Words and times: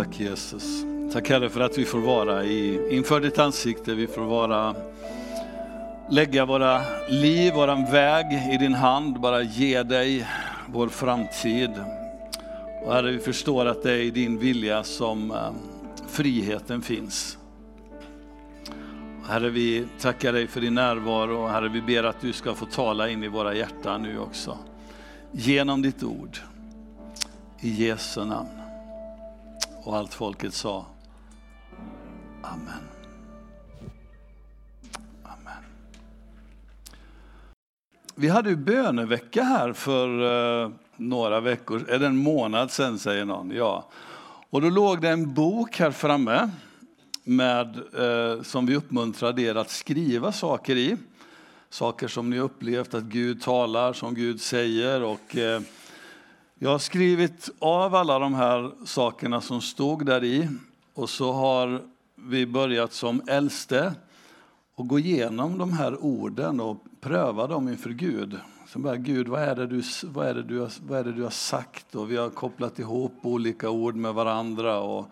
Tack 0.00 0.20
Jesus. 0.20 0.84
Tack 1.12 1.28
Herre 1.28 1.50
för 1.50 1.60
att 1.60 1.78
vi 1.78 1.84
får 1.84 1.98
vara 1.98 2.44
i, 2.44 2.88
inför 2.96 3.20
ditt 3.20 3.38
ansikte. 3.38 3.94
Vi 3.94 4.06
får 4.06 4.22
vara, 4.22 4.74
lägga 6.10 6.44
våra 6.44 6.80
liv, 7.08 7.54
våran 7.54 7.84
väg 7.84 8.26
i 8.54 8.56
din 8.56 8.74
hand. 8.74 9.20
Bara 9.20 9.42
ge 9.42 9.82
dig 9.82 10.26
vår 10.66 10.88
framtid. 10.88 11.70
Och 12.84 12.92
Herre, 12.92 13.10
vi 13.10 13.18
förstår 13.18 13.66
att 13.66 13.82
det 13.82 13.92
är 13.92 13.98
i 13.98 14.10
din 14.10 14.38
vilja 14.38 14.84
som 14.84 15.30
eh, 15.30 15.52
friheten 16.08 16.82
finns. 16.82 17.38
Herre, 19.28 19.50
vi 19.50 19.86
tackar 20.00 20.32
dig 20.32 20.46
för 20.46 20.60
din 20.60 20.74
närvaro. 20.74 21.46
Herre, 21.46 21.68
vi 21.68 21.82
ber 21.82 22.04
att 22.04 22.20
du 22.20 22.32
ska 22.32 22.54
få 22.54 22.66
tala 22.66 23.08
in 23.08 23.24
i 23.24 23.28
våra 23.28 23.54
hjärtan 23.54 24.02
nu 24.02 24.18
också. 24.18 24.58
Genom 25.32 25.82
ditt 25.82 26.02
ord. 26.02 26.38
I 27.60 27.86
Jesu 27.86 28.24
namn. 28.24 28.59
Och 29.84 29.96
allt 29.96 30.14
folket 30.14 30.54
sa 30.54 30.86
Amen. 32.42 32.88
Amen. 35.24 35.64
Vi 38.14 38.28
hade 38.28 38.50
ju 38.50 38.56
bönevecka 38.56 39.42
här 39.42 39.72
för 39.72 40.08
eh, 40.64 40.70
några 40.96 41.40
veckor, 41.40 41.88
eller 41.88 42.06
en 42.06 42.16
månad 42.16 42.70
sedan 42.70 42.98
säger 42.98 43.24
någon? 43.24 43.50
Ja. 43.50 43.88
Och 44.50 44.60
då 44.60 44.70
låg 44.70 45.00
det 45.00 45.08
en 45.08 45.34
bok 45.34 45.78
här 45.78 45.90
framme 45.90 46.50
med, 47.24 47.76
eh, 47.76 48.42
som 48.42 48.66
vi 48.66 48.76
uppmuntrade 48.76 49.42
er 49.42 49.54
att 49.54 49.70
skriva 49.70 50.32
saker 50.32 50.76
i. 50.76 50.96
Saker 51.70 52.08
som 52.08 52.30
ni 52.30 52.38
upplevt 52.38 52.94
att 52.94 53.04
Gud 53.04 53.42
talar, 53.42 53.92
som 53.92 54.14
Gud 54.14 54.40
säger. 54.40 55.02
Och, 55.02 55.36
Eh, 55.36 55.60
jag 56.62 56.70
har 56.70 56.78
skrivit 56.78 57.50
av 57.58 57.94
alla 57.94 58.18
de 58.18 58.34
här 58.34 58.70
sakerna 58.84 59.40
som 59.40 59.60
stod 59.60 60.06
där 60.06 60.24
i 60.24 60.48
och 60.94 61.10
så 61.10 61.32
har 61.32 61.82
vi 62.14 62.46
börjat 62.46 62.92
som 62.92 63.22
äldste 63.26 63.94
och 64.74 64.88
gå 64.88 64.98
igenom 64.98 65.58
de 65.58 65.72
här 65.72 66.04
orden 66.04 66.60
och 66.60 66.76
pröva 67.00 67.46
dem 67.46 67.68
inför 67.68 67.90
Gud. 67.90 68.38
Så 68.68 68.78
bara, 68.78 68.96
Gud, 68.96 69.28
vad 69.28 69.42
är, 69.42 69.54
det 69.56 69.66
du, 69.66 69.82
vad, 70.04 70.26
är 70.26 70.34
det 70.34 70.42
du, 70.42 70.68
vad 70.86 70.98
är 70.98 71.04
det 71.04 71.12
du 71.12 71.22
har 71.22 71.30
sagt? 71.30 71.94
Och 71.94 72.10
vi 72.10 72.16
har 72.16 72.30
kopplat 72.30 72.78
ihop 72.78 73.14
olika 73.22 73.70
ord 73.70 73.94
med 73.94 74.14
varandra. 74.14 74.80
Och 74.80 75.06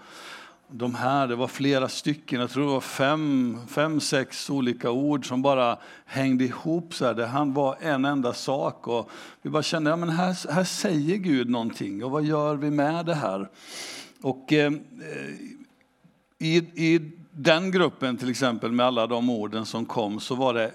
de 0.71 0.95
här, 0.95 1.29
det 1.29 1.37
var 1.37 1.49
flera 1.49 1.89
stycken, 1.89 2.41
jag 2.41 2.51
tror 2.51 2.67
det 2.67 2.73
var 2.73 2.81
fem, 2.81 3.59
fem 3.69 4.01
sex 4.01 4.51
olika 4.51 4.91
ord 4.91 5.29
som 5.29 5.43
bara 5.43 5.79
hängde 6.07 6.45
ihop. 6.45 6.95
Så 6.95 7.05
här. 7.05 7.15
Det 7.15 7.27
han 7.27 7.55
var 7.55 7.77
en 7.81 8.05
enda 8.05 8.35
sak. 8.35 8.87
Och 8.87 9.11
vi 9.43 9.51
bara 9.51 9.63
kände, 9.63 9.91
ja, 9.91 9.97
men 9.97 10.09
här, 10.09 10.53
här 10.53 10.65
säger 10.65 11.17
Gud 11.17 11.51
någonting. 11.51 12.05
Och 12.05 12.11
vad 12.11 12.25
gör 12.25 12.55
vi 12.57 12.71
med 12.71 13.07
det 13.07 13.15
här? 13.15 13.49
Och 14.23 14.53
eh, 14.53 14.73
i, 16.39 16.57
i 16.57 17.13
den 17.31 17.71
gruppen 17.71 18.17
till 18.17 18.31
exempel 18.31 18.73
med 18.73 18.87
alla 18.87 19.07
de 19.07 19.31
orden 19.31 19.67
som 19.67 19.87
kom 19.87 20.21
så 20.21 20.35
var 20.35 20.55
det, 20.55 20.73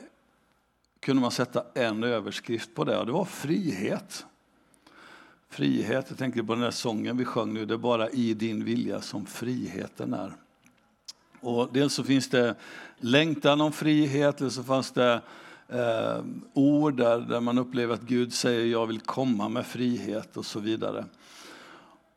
kunde 1.00 1.22
man 1.22 1.32
sätta 1.32 1.64
en 1.74 2.04
överskrift 2.04 2.76
på 2.76 2.84
det 2.84 2.98
och 2.98 3.06
det 3.06 3.12
var 3.12 3.26
frihet. 3.26 4.26
Frihet, 5.54 6.06
jag 6.10 6.18
tänker 6.18 6.44
på 6.44 6.54
den 6.54 6.64
där 6.64 6.72
sången 6.72 7.18
vi 7.18 7.26
sjöng 7.26 7.54
nu, 7.54 7.66
det 7.66 7.74
är 7.74 7.78
bara 7.78 8.10
i 8.10 8.34
din 8.34 8.66
vilja 8.66 9.02
som 9.02 9.26
friheten 9.26 10.14
är. 10.14 10.34
Och 11.40 11.70
dels 11.74 11.94
så 11.94 12.04
finns 12.04 12.30
det 12.30 12.56
längtan 12.98 13.62
om 13.62 13.72
frihet, 13.72 14.42
eller 14.42 14.50
så 14.50 14.64
fanns 14.64 14.92
det 14.92 15.22
eh, 15.68 16.24
ord 16.54 16.98
där, 16.98 17.20
där 17.20 17.40
man 17.40 17.58
upplever 17.58 17.94
att 17.94 18.02
Gud 18.02 18.34
säger 18.34 18.66
jag 18.66 18.88
vill 18.88 19.00
komma 19.00 19.50
med 19.50 19.66
frihet 19.66 20.38
och 20.38 20.46
så 20.46 20.60
vidare. 20.60 21.06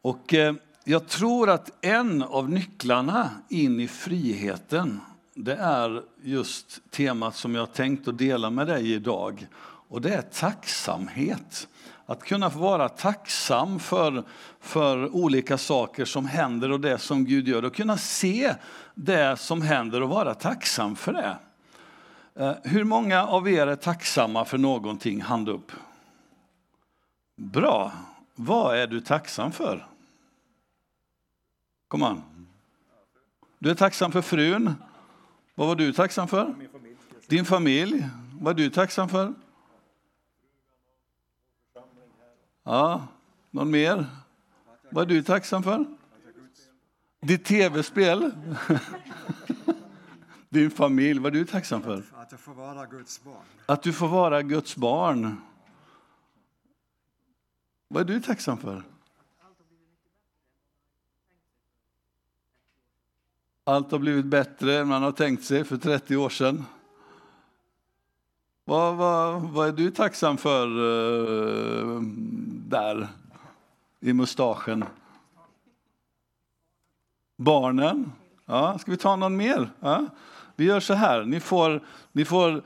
Och 0.02 0.34
eh, 0.34 0.54
jag 0.84 1.08
tror 1.08 1.50
att 1.50 1.84
en 1.84 2.22
av 2.22 2.50
nycklarna 2.50 3.30
in 3.48 3.80
i 3.80 3.88
friheten, 3.88 5.00
det 5.34 5.54
är 5.54 6.02
just 6.22 6.91
temat 6.91 7.36
som 7.36 7.54
jag 7.54 7.72
tänkt 7.72 8.08
att 8.08 8.19
dela 8.19 8.50
med 8.50 8.66
dig 8.66 8.92
idag. 8.92 9.46
Och 9.88 10.00
det 10.00 10.14
är 10.14 10.22
tacksamhet. 10.22 11.69
Att 12.06 12.25
kunna 12.25 12.50
få 12.50 12.59
vara 12.59 12.89
tacksam 12.89 13.78
för, 13.78 14.25
för 14.61 15.15
olika 15.15 15.59
saker 15.59 16.05
som 16.05 16.27
händer 16.27 16.71
och 16.71 16.81
det 16.81 16.99
som 16.99 17.25
Gud 17.25 17.49
gör. 17.49 17.65
Och 17.65 17.75
kunna 17.75 17.97
se 17.97 18.55
det 18.94 19.37
som 19.37 19.62
händer 19.62 20.03
och 20.03 20.09
vara 20.09 20.34
tacksam 20.34 20.97
för 20.97 21.12
det. 21.12 21.39
Eh, 22.34 22.55
hur 22.65 22.84
många 22.84 23.27
av 23.27 23.49
er 23.49 23.67
är 23.67 23.77
tacksamma 23.77 24.44
för 24.44 24.59
någonting? 24.59 25.21
Hand 25.21 25.49
upp. 25.49 25.72
Bra. 27.37 27.93
Vad 28.34 28.77
är 28.77 28.87
du 28.87 29.00
tacksam 29.00 29.53
för? 29.53 29.87
Kom 31.88 32.03
an. 32.03 32.23
Du 33.59 33.71
är 33.71 33.75
tacksam 33.75 34.12
för 34.12 34.23
frun. 34.23 34.75
Vad 35.55 35.69
var 35.69 35.75
du 35.75 35.93
tacksam 35.93 36.28
för? 36.28 36.55
Din 37.27 37.44
familj. 37.44 38.09
Vad 38.41 38.61
är 38.61 38.65
du 38.65 38.71
tacksam 38.71 39.09
för? 39.09 39.34
Ja, 42.69 43.06
någon 43.50 43.71
mer? 43.71 44.06
Vad 44.91 45.10
är 45.10 45.15
du 45.15 45.22
tacksam 45.22 45.62
för? 45.62 45.84
Ditt 47.21 47.44
tv-spel? 47.44 48.31
Din 50.49 50.71
familj, 50.71 51.21
vad 51.21 51.37
är 51.37 51.38
du 51.38 51.47
tacksam 51.47 51.82
för? 51.82 52.03
Att 52.15 52.32
jag 52.32 52.41
får 52.41 52.55
vara 52.55 52.87
Guds 52.87 53.25
barn. 53.25 53.44
Att 53.66 53.82
du 53.82 53.93
får 53.93 54.09
vara 54.09 54.43
Guds 54.43 54.76
barn. 54.76 55.37
Vad 57.88 58.10
är 58.10 58.15
du 58.15 58.21
tacksam 58.21 58.59
för? 58.59 58.82
Allt 63.65 63.91
har 63.91 63.99
blivit 63.99 64.26
bättre 64.26 64.78
än 64.78 64.88
man 64.88 65.03
har 65.03 65.12
tänkt 65.12 65.44
sig 65.44 65.65
för 65.65 65.76
30 65.76 66.16
år 66.16 66.28
sedan. 66.28 66.65
Vad, 68.69 68.97
vad, 68.97 69.43
vad 69.43 69.69
är 69.69 69.72
du 69.72 69.91
tacksam 69.91 70.37
för 70.37 70.78
uh, 70.78 72.00
där 72.69 73.09
i 74.00 74.12
mustaschen? 74.12 74.84
Barnen? 77.38 78.12
Ja, 78.47 78.78
ska 78.78 78.91
vi 78.91 78.97
ta 78.97 79.16
någon 79.16 79.37
mer? 79.37 79.71
Ja. 79.81 80.06
Vi 80.56 80.65
gör 80.65 80.81
så 80.81 80.94
här, 80.94 81.25
ni 81.25 81.41
får, 81.41 81.81
ni 82.12 82.25
får 82.25 82.62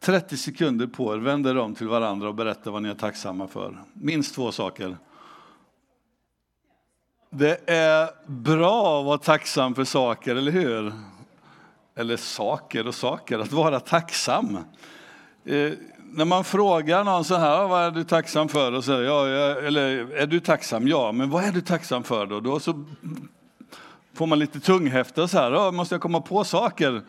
30 0.00 0.36
sekunder 0.36 0.86
på 0.86 1.14
er, 1.14 1.18
vänd 1.18 1.46
er 1.46 1.58
om 1.58 1.74
till 1.74 1.88
varandra 1.88 2.28
och 2.28 2.34
berätta 2.34 2.70
vad 2.70 2.82
ni 2.82 2.88
är 2.88 2.94
tacksamma 2.94 3.48
för. 3.48 3.82
Minst 3.92 4.34
två 4.34 4.52
saker. 4.52 4.96
Det 7.30 7.70
är 7.70 8.10
bra 8.26 9.00
att 9.00 9.06
vara 9.06 9.18
tacksam 9.18 9.74
för 9.74 9.84
saker, 9.84 10.36
eller 10.36 10.52
hur? 10.52 10.92
Eller 11.94 12.16
saker 12.16 12.86
och 12.86 12.94
saker, 12.94 13.38
att 13.38 13.52
vara 13.52 13.80
tacksam. 13.80 14.58
Eh, 15.44 15.72
när 16.12 16.24
man 16.24 16.44
frågar 16.44 17.04
någon 17.04 17.24
så 17.24 17.36
här, 17.36 17.68
vad 17.68 17.82
är 17.82 17.90
du 17.90 18.04
tacksam 18.04 18.48
för? 18.48 18.72
Och 18.72 18.84
säger, 18.84 19.02
ja, 19.02 19.26
eller 19.66 20.12
är 20.12 20.26
du 20.26 20.40
tacksam? 20.40 20.88
Ja, 20.88 21.12
men 21.12 21.30
vad 21.30 21.44
är 21.44 21.52
du 21.52 21.60
tacksam 21.60 22.02
för 22.02 22.26
då? 22.26 22.40
Då 22.40 22.60
så 22.60 22.84
får 24.14 24.26
man 24.26 24.38
lite 24.38 24.60
tunghäfta 24.60 25.28
så 25.28 25.38
här, 25.38 25.50
ja, 25.50 25.70
måste 25.70 25.94
jag 25.94 26.02
komma 26.02 26.20
på 26.20 26.44
saker? 26.44 27.02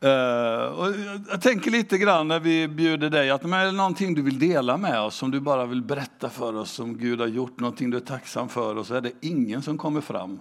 Eh, 0.00 0.64
och 0.64 0.86
jag 1.30 1.42
tänker 1.42 1.70
lite 1.70 1.98
grann 1.98 2.28
när 2.28 2.40
vi 2.40 2.68
bjuder 2.68 3.10
dig 3.10 3.30
att 3.30 3.44
är 3.44 3.64
det 3.64 3.72
någonting 3.72 4.14
du 4.14 4.22
vill 4.22 4.38
dela 4.38 4.76
med 4.76 5.00
oss, 5.00 5.14
som 5.14 5.30
du 5.30 5.40
bara 5.40 5.66
vill 5.66 5.82
berätta 5.82 6.30
för 6.30 6.56
oss, 6.56 6.70
som 6.70 6.98
Gud 6.98 7.20
har 7.20 7.26
gjort, 7.26 7.60
någonting 7.60 7.90
du 7.90 7.96
är 7.96 8.00
tacksam 8.00 8.48
för, 8.48 8.76
och 8.76 8.86
så 8.86 8.94
är 8.94 9.00
det 9.00 9.12
ingen 9.20 9.62
som 9.62 9.78
kommer 9.78 10.00
fram. 10.00 10.40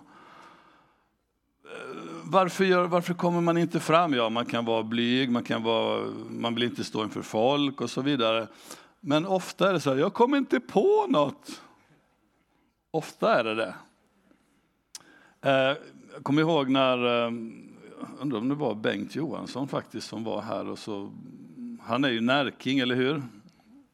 Varför, 2.30 2.66
gör, 2.66 2.88
varför 2.88 3.14
kommer 3.14 3.42
man 3.42 3.58
inte 3.58 3.80
fram? 3.80 4.14
Ja, 4.14 4.30
man 4.30 4.46
kan 4.46 4.66
vara 4.66 4.84
blyg, 4.84 5.32
man, 5.32 5.44
kan 5.44 5.64
vara, 5.64 6.12
man 6.30 6.56
vill 6.56 6.64
inte 6.64 6.84
stå 6.84 7.04
inför 7.04 7.22
folk 7.22 7.82
och 7.82 7.90
så 7.90 8.02
vidare. 8.02 8.48
Men 9.00 9.26
ofta 9.26 9.70
är 9.70 9.74
det 9.74 9.80
så 9.80 9.90
här, 9.90 9.98
jag 9.98 10.14
kommer 10.14 10.38
inte 10.38 10.60
på 10.60 11.06
något. 11.10 11.62
Ofta 12.92 13.40
är 13.40 13.44
det 13.44 13.56
det. 13.56 13.74
Jag 16.14 16.24
kommer 16.24 16.42
ihåg 16.42 16.70
när 16.70 17.26
eh, 17.26 17.32
undrar 18.20 18.40
om 18.40 18.50
det 18.50 18.56
var 18.56 18.76
Bengt 18.76 19.16
Johansson 19.16 19.68
faktiskt 19.68 20.08
som 20.08 20.24
var 20.24 20.42
här. 20.42 20.70
Och 20.70 20.80
så, 20.80 21.12
han 21.82 22.04
är 22.04 22.10
ju 22.10 22.22
närking, 22.22 22.80
eller 22.80 22.96
hur? 22.96 23.24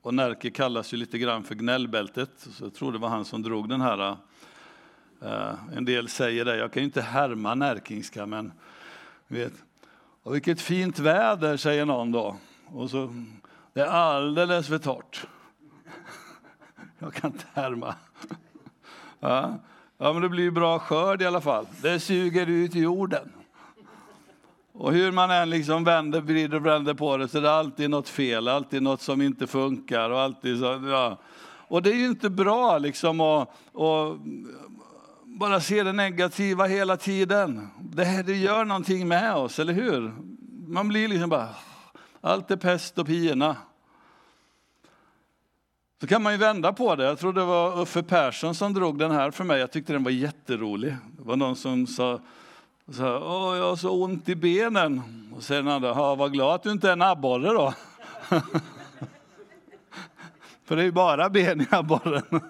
Och 0.02 0.14
Närke 0.14 0.50
kallas 0.50 0.94
ju 0.94 0.98
lite 0.98 1.18
grann 1.18 1.44
för 1.44 1.56
gnällbältet. 1.56 2.30
Så 2.36 2.64
jag 2.66 2.74
tror 2.74 2.92
det 2.92 2.98
var 2.98 3.10
han 3.10 3.26
som 3.26 3.42
drog 3.42 3.70
den 3.70 3.82
här. 3.82 4.10
Eh, 4.10 4.18
Eh, 5.24 5.54
en 5.78 5.86
del 5.86 6.10
säger 6.10 6.46
det, 6.46 6.58
jag 6.58 6.72
kan 6.74 6.82
ju 6.82 6.86
inte 6.86 7.02
härma 7.02 7.56
närkingska, 7.56 8.26
men 8.26 8.52
vet. 9.28 9.54
Och 10.24 10.36
vilket 10.36 10.62
fint 10.62 11.00
väder, 11.00 11.58
säger 11.58 11.86
någon 11.86 12.12
då. 12.12 12.38
Och 12.66 12.90
så, 12.90 13.26
det 13.74 13.82
är 13.82 13.88
alldeles 13.88 14.68
för 14.68 14.78
torrt. 14.78 15.28
jag 17.00 17.14
kan 17.14 17.32
inte 17.32 17.46
härma. 17.54 17.96
ja. 19.20 19.60
ja, 19.98 20.14
men 20.14 20.22
det 20.22 20.30
blir 20.30 20.44
ju 20.44 20.52
bra 20.52 20.80
skörd 20.80 21.22
i 21.22 21.26
alla 21.26 21.42
fall. 21.42 21.66
Det 21.82 22.00
suger 22.00 22.48
ut 22.48 22.76
jorden. 22.76 23.32
Och 24.74 24.94
hur 24.94 25.12
man 25.12 25.32
än 25.32 25.50
liksom 25.50 25.84
vänder, 25.84 26.22
vrider 26.22 26.58
och 26.58 26.66
vänder 26.66 26.94
på 26.94 27.18
det 27.18 27.28
så 27.28 27.38
är 27.38 27.42
det 27.42 27.54
alltid 27.54 27.90
något 27.90 28.10
fel, 28.10 28.48
alltid 28.48 28.84
något 28.84 29.02
som 29.02 29.22
inte 29.22 29.48
funkar. 29.48 30.10
Och, 30.10 30.20
alltid 30.20 30.60
så, 30.60 30.66
ja. 30.66 31.18
och 31.68 31.82
det 31.82 31.92
är 31.92 31.96
ju 31.96 32.08
inte 32.08 32.30
bra 32.30 32.78
liksom 32.78 33.22
att, 33.22 33.50
att 33.74 34.18
bara 35.34 35.62
ser 35.62 35.84
det 35.84 35.94
negativa 35.94 36.66
hela 36.66 36.98
tiden. 36.98 37.70
Det, 37.80 38.04
här, 38.04 38.24
det 38.24 38.36
gör 38.36 38.66
någonting 38.66 39.08
med 39.08 39.36
oss, 39.36 39.60
eller 39.60 39.74
hur? 39.74 40.14
Man 40.68 40.88
blir 40.88 41.08
liksom 41.08 41.30
bara, 41.30 41.50
allt 42.22 42.52
är 42.52 42.56
pest 42.56 42.98
och 42.98 43.08
pina. 43.08 43.56
Så 46.02 46.08
kan 46.08 46.24
man 46.24 46.34
ju 46.34 46.38
vända 46.38 46.74
på 46.74 46.96
det. 46.96 47.04
Jag 47.04 47.20
tror 47.20 47.34
det 47.34 47.46
var 47.46 47.82
Uffe 47.82 48.04
Persson 48.04 48.56
som 48.56 48.74
drog 48.74 49.00
den 49.00 49.12
här 49.12 49.32
för 49.32 49.44
mig. 49.44 49.60
Jag 49.60 49.72
tyckte 49.72 49.94
den 49.94 50.04
var 50.04 50.12
jätterolig. 50.12 50.96
Det 51.18 51.24
var 51.24 51.36
någon 51.36 51.56
som 51.56 51.88
sa, 51.88 52.20
sa 52.92 53.20
Åh, 53.20 53.58
jag 53.58 53.70
har 53.70 53.76
så 53.76 54.04
ont 54.04 54.30
i 54.30 54.36
benen. 54.36 55.02
Och 55.36 55.44
sen 55.44 55.68
andra, 55.68 56.16
var 56.16 56.30
glad 56.30 56.56
att 56.56 56.64
du 56.64 56.72
inte 56.72 56.88
är 56.90 56.94
en 56.94 57.02
abborre 57.02 57.50
då. 57.50 57.74
för 60.66 60.76
det 60.76 60.82
är 60.82 60.86
ju 60.86 60.92
bara 60.92 61.30
ben 61.30 61.62
i 61.62 61.68
abborren. 61.72 62.42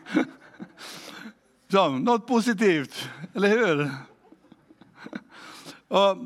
Så, 1.73 1.89
något 1.89 2.27
positivt, 2.27 3.09
eller 3.33 3.49
hur? 3.49 3.91
Och, 5.87 6.17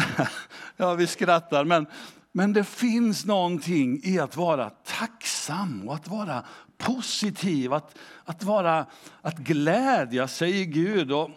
ja, 0.76 0.94
vi 0.94 1.06
skrattar, 1.06 1.64
men, 1.64 1.86
men 2.32 2.52
det 2.52 2.64
finns 2.64 3.24
någonting 3.24 4.00
i 4.04 4.18
att 4.18 4.36
vara 4.36 4.70
tacksam 4.70 5.88
och 5.88 5.94
att 5.94 6.08
vara 6.08 6.44
positiv, 6.78 7.72
att, 7.72 7.98
att, 8.24 8.42
vara, 8.42 8.86
att 9.22 9.38
glädja 9.38 10.28
sig 10.28 10.60
i 10.60 10.66
Gud. 10.66 11.12
Och 11.12 11.30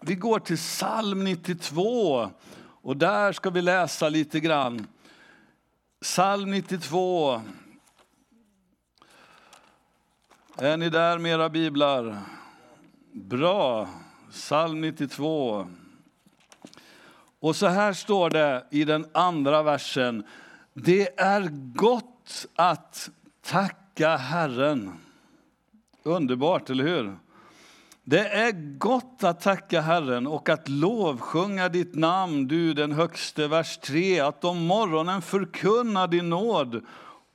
vi 0.00 0.14
går 0.14 0.38
till 0.38 0.56
psalm 0.56 1.24
92 1.24 2.30
och 2.60 2.96
där 2.96 3.32
ska 3.32 3.50
vi 3.50 3.62
läsa 3.62 4.08
lite 4.08 4.40
grann. 4.40 4.86
Psalm 6.02 6.50
92. 6.50 7.42
Är 10.56 10.76
ni 10.76 10.90
där 10.90 11.18
med 11.18 11.32
era 11.32 11.48
biblar? 11.48 12.22
Bra. 13.12 13.88
Psalm 14.30 14.80
92. 14.80 15.66
Och 17.40 17.56
så 17.56 17.66
här 17.66 17.92
står 17.92 18.30
det 18.30 18.66
i 18.70 18.84
den 18.84 19.06
andra 19.14 19.62
versen. 19.62 20.24
Det 20.74 21.20
är 21.20 21.48
gott 21.74 22.46
att 22.54 23.10
tacka 23.42 24.16
Herren. 24.16 24.92
Underbart, 26.02 26.70
eller 26.70 26.84
hur? 26.84 27.18
Det 28.04 28.28
är 28.28 28.78
gott 28.78 29.24
att 29.24 29.40
tacka 29.40 29.80
Herren 29.80 30.26
och 30.26 30.48
att 30.48 30.68
lovsjunga 30.68 31.68
ditt 31.68 31.94
namn, 31.94 32.48
du 32.48 32.74
den 32.74 32.92
högste. 32.92 33.48
Vers 33.48 33.78
3. 33.78 34.20
Att 34.20 34.44
om 34.44 34.66
morgonen 34.66 35.22
förkunna 35.22 36.06
din 36.06 36.28
nåd 36.28 36.84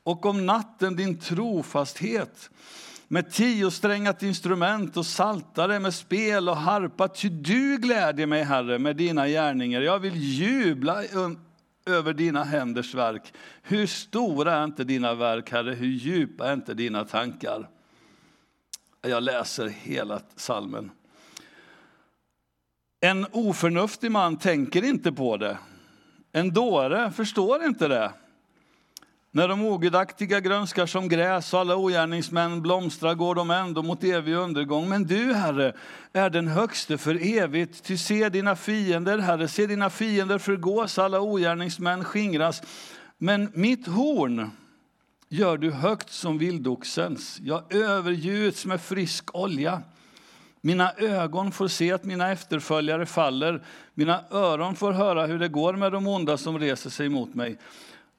och 0.04 0.25
om 0.25 0.46
natten 0.46 0.96
din 0.96 1.20
trofasthet 1.20 2.50
med 3.13 3.31
tiosträngat 3.31 4.24
instrument 4.24 4.98
och 4.98 5.06
saltare 5.06 5.80
med 5.80 5.94
spel 5.94 6.50
och 6.50 6.57
harpa. 6.57 7.07
Ty 7.07 7.30
du 7.30 7.77
glädjer 7.77 8.27
mig, 8.27 8.44
Herre, 8.44 8.80
med 8.80 8.95
dina 8.95 9.27
gärningar. 9.27 9.81
Jag 9.81 10.00
vill 10.00 10.13
jubla 10.15 11.04
över 11.86 12.13
dina 12.13 12.44
händers 12.44 12.95
verk. 12.95 13.33
Hur 13.62 13.88
stora 13.88 14.54
är 14.54 14.63
inte 14.63 14.83
dina 14.83 15.13
verk, 15.13 15.51
Herre? 15.51 15.74
Hur 15.74 15.88
djupa 15.88 16.50
är 16.50 16.54
inte 16.54 16.74
dina 16.74 17.06
tankar? 17.06 17.69
Jag 19.01 19.24
läser 19.24 19.68
hela 19.68 20.21
salmen. 20.36 20.92
En 23.00 23.25
oförnuftig 23.31 24.12
man 24.12 24.38
tänker 24.38 24.83
inte 24.83 25.12
på 25.12 25.38
det. 25.38 25.57
En 26.31 26.54
dåre 26.54 27.12
förstår 27.12 27.63
inte 27.63 27.88
det. 27.88 28.12
När 29.35 29.47
de 29.47 29.65
ogudaktiga 29.65 30.39
grönskar 30.39 30.85
som 30.85 31.07
gräs 31.07 31.53
och 31.53 31.59
alla 31.59 31.75
ogärningsmän 31.75 32.62
blomstrar 32.62 33.15
går 33.15 33.35
de 33.35 33.51
ändå 33.51 33.83
mot 33.83 34.03
evig 34.03 34.33
undergång. 34.33 34.89
Men 34.89 35.03
du, 35.03 35.33
Herre, 35.33 35.74
är 36.13 36.30
den 36.30 36.47
högste 36.47 36.97
för 36.97 37.39
evigt. 37.39 37.83
Ty 37.83 37.97
se 37.97 38.30
dina 38.30 38.56
fiender, 38.56 39.18
Herre, 39.18 39.47
se 39.47 39.68
dina 39.68 39.89
fiender 39.89 40.38
förgås, 40.38 41.00
alla 41.00 41.21
ogärningsmän 41.21 42.03
skingras. 42.03 42.62
Men 43.18 43.51
mitt 43.53 43.88
horn 43.88 44.51
gör 45.30 45.57
du 45.57 45.71
högt 45.71 46.09
som 46.09 46.38
vildoxens. 46.38 47.39
Jag 47.41 47.74
övergjuts 47.75 48.65
med 48.65 48.81
frisk 48.81 49.36
olja. 49.36 49.81
Mina 50.62 50.94
ögon 50.97 51.51
får 51.51 51.68
se 51.68 51.91
att 51.91 52.03
mina 52.03 52.31
efterföljare 52.31 53.06
faller. 53.06 53.63
Mina 53.94 54.24
öron 54.31 54.75
får 54.75 54.91
höra 54.91 55.25
hur 55.25 55.39
det 55.39 55.47
går 55.47 55.74
med 55.74 55.91
de 55.91 56.07
onda 56.07 56.38
som 56.38 56.59
reser 56.59 56.89
sig 56.89 57.09
mot 57.09 57.36
mig. 57.36 57.57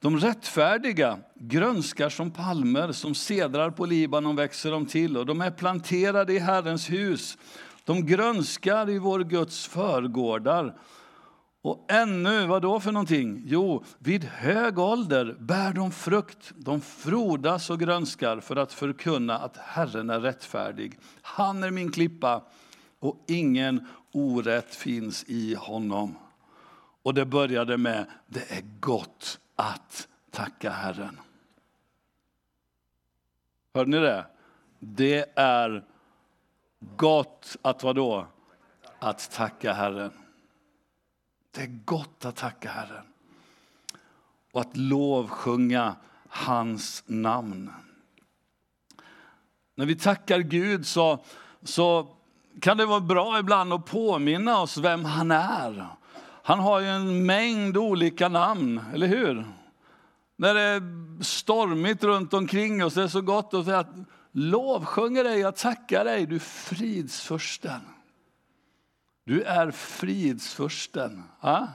De 0.05 0.19
rättfärdiga 0.19 1.19
grönskar 1.35 2.09
som 2.09 2.31
palmer, 2.31 2.91
som 2.91 3.15
sedrar 3.15 3.71
på 3.71 3.85
Libanon 3.85 4.35
växer 4.35 4.71
de 4.71 4.85
till 4.85 5.17
och 5.17 5.25
de 5.25 5.41
är 5.41 5.51
planterade 5.51 6.33
i 6.33 6.39
Herrens 6.39 6.89
hus. 6.89 7.37
De 7.83 8.05
grönskar 8.05 8.89
i 8.89 8.99
vår 8.99 9.19
Guds 9.19 9.67
förgårdar. 9.67 10.77
Och 11.61 11.85
ännu, 11.91 12.45
vad 12.45 12.61
då 12.61 12.79
för 12.79 12.91
någonting? 12.91 13.43
Jo, 13.45 13.83
vid 13.99 14.23
hög 14.23 14.79
ålder 14.79 15.37
bär 15.39 15.73
de 15.73 15.91
frukt. 15.91 16.51
De 16.55 16.81
frodas 16.81 17.69
och 17.69 17.79
grönskar 17.79 18.39
för 18.39 18.55
att 18.55 18.73
förkunna 18.73 19.37
att 19.37 19.57
Herren 19.57 20.09
är 20.09 20.19
rättfärdig. 20.19 20.99
Han 21.21 21.63
är 21.63 21.71
min 21.71 21.91
klippa 21.91 22.43
och 22.99 23.25
ingen 23.27 23.87
orätt 24.13 24.75
finns 24.75 25.23
i 25.27 25.55
honom. 25.55 26.15
Och 27.03 27.13
det 27.13 27.25
började 27.25 27.77
med, 27.77 28.05
det 28.27 28.51
är 28.51 28.61
gott 28.79 29.39
att 29.55 30.07
tacka 30.31 30.69
Herren. 30.69 31.19
Hörde 33.73 33.91
ni 33.91 33.99
det? 33.99 34.25
Det 34.79 35.25
är 35.35 35.83
gott 36.79 37.57
att 37.61 37.83
vadå? 37.83 38.27
Att 38.99 39.31
tacka 39.31 39.73
Herren. 39.73 40.11
Det 41.51 41.61
är 41.61 41.79
gott 41.85 42.25
att 42.25 42.35
tacka 42.35 42.69
Herren 42.69 43.05
och 44.51 44.61
att 44.61 44.77
lovsjunga 44.77 45.95
hans 46.29 47.03
namn. 47.05 47.73
När 49.75 49.85
vi 49.85 49.95
tackar 49.95 50.39
Gud 50.39 50.87
så, 50.87 51.23
så 51.63 52.07
kan 52.61 52.77
det 52.77 52.85
vara 52.85 52.99
bra 52.99 53.39
ibland 53.39 53.73
att 53.73 53.85
påminna 53.85 54.61
oss 54.61 54.77
vem 54.77 55.05
han 55.05 55.31
är 55.31 55.87
han 56.47 56.59
har 56.59 56.79
ju 56.79 56.87
en 56.87 57.25
mängd 57.25 57.77
olika 57.77 58.29
namn, 58.29 58.81
eller 58.93 59.07
hur? 59.07 59.45
När 60.35 60.53
det 60.53 60.61
är 60.61 60.81
stormigt 61.23 62.03
runt 62.03 62.33
omkring 62.33 62.83
oss, 62.83 62.93
det 62.93 63.03
är 63.03 63.07
så 63.07 63.21
gott 63.21 63.53
att 63.53 63.65
säga 63.65 63.79
att 63.79 63.95
lovsjunger 64.31 65.23
dig, 65.23 65.39
jag 65.39 65.55
tackar 65.55 66.05
dig, 66.05 66.25
du 66.25 66.39
fridsfursten. 66.39 67.81
Du 69.23 69.41
är 69.41 69.71
fridsfursten. 69.71 71.23
Ja? 71.41 71.67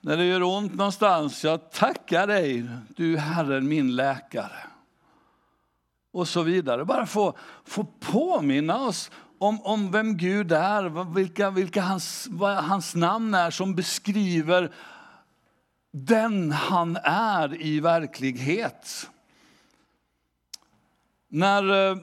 När 0.00 0.16
det 0.16 0.24
gör 0.24 0.42
ont 0.42 0.74
någonstans, 0.74 1.44
jag 1.44 1.70
tackar 1.70 2.26
dig, 2.26 2.68
du 2.96 3.16
Herren 3.16 3.68
min 3.68 3.96
läkare. 3.96 4.66
Och 6.12 6.28
så 6.28 6.42
vidare. 6.42 6.84
Bara 6.84 7.06
få, 7.06 7.36
få 7.64 7.84
påminna 7.84 8.76
oss 8.76 9.10
om, 9.42 9.62
om 9.62 9.90
vem 9.90 10.16
Gud 10.16 10.52
är, 10.52 11.14
vilka, 11.14 11.50
vilka 11.50 11.82
hans, 11.82 12.28
vad 12.30 12.56
hans 12.56 12.94
namn 12.94 13.34
är 13.34 13.50
som 13.50 13.74
beskriver 13.74 14.72
den 15.92 16.52
han 16.52 16.98
är 17.04 17.62
i 17.62 17.80
verklighet. 17.80 19.10
När 21.28 21.90
eh, 21.90 21.96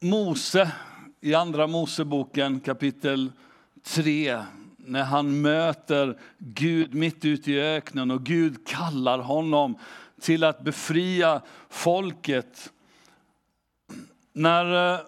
Mose 0.00 0.72
i 1.20 1.34
Andra 1.34 1.66
Moseboken 1.66 2.60
kapitel 2.60 3.32
3 3.82 4.42
när 4.76 5.04
han 5.04 5.40
möter 5.40 6.18
Gud 6.38 6.94
mitt 6.94 7.24
ute 7.24 7.52
i 7.52 7.60
öknen 7.60 8.10
och 8.10 8.22
Gud 8.22 8.66
kallar 8.66 9.18
honom 9.18 9.78
till 10.20 10.44
att 10.44 10.60
befria 10.60 11.42
folket. 11.68 12.72
När 14.32 14.94
eh, 14.94 15.00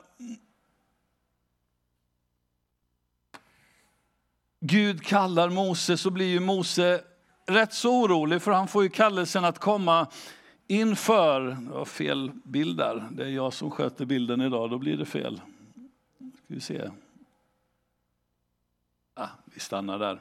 Gud 4.64 5.02
kallar 5.02 5.50
Mose 5.50 5.97
så 5.97 6.11
blir 6.11 6.26
ju 6.26 6.40
Mose 6.40 7.00
rätt 7.47 7.73
så 7.73 8.00
orolig 8.02 8.42
för 8.42 8.52
han 8.52 8.69
får 8.69 8.83
ju 8.83 8.88
kallelsen 8.88 9.45
att 9.45 9.59
komma 9.59 10.07
inför, 10.66 11.57
Jag 11.71 11.78
har 11.78 11.85
fel 11.85 12.31
bild 12.45 12.76
där, 12.76 13.09
det 13.11 13.25
är 13.25 13.28
jag 13.28 13.52
som 13.52 13.71
sköter 13.71 14.04
bilden 14.04 14.40
idag, 14.40 14.71
då 14.71 14.78
blir 14.78 14.97
det 14.97 15.04
fel. 15.04 15.40
Ska 16.19 16.54
vi 16.54 16.61
se. 16.61 16.90
Ah, 19.14 19.28
vi 19.45 19.61
stannar 19.61 19.99
där. 19.99 20.19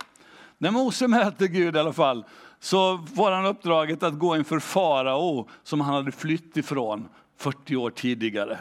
När 0.58 0.72
Mose 0.72 1.08
möter 1.08 1.48
Gud 1.48 1.76
i 1.76 1.80
alla 1.80 1.94
fall 1.94 2.26
så 2.60 2.98
får 3.16 3.32
han 3.32 3.46
uppdraget 3.46 4.04
att 4.04 4.20
gå 4.20 4.38
inför 4.38 4.60
farao 4.60 5.50
som 5.64 5.82
han 5.82 5.94
hade 5.94 6.12
flytt 6.12 6.58
ifrån 6.58 7.08
40 7.38 7.76
år 7.76 7.90
tidigare. 7.90 8.60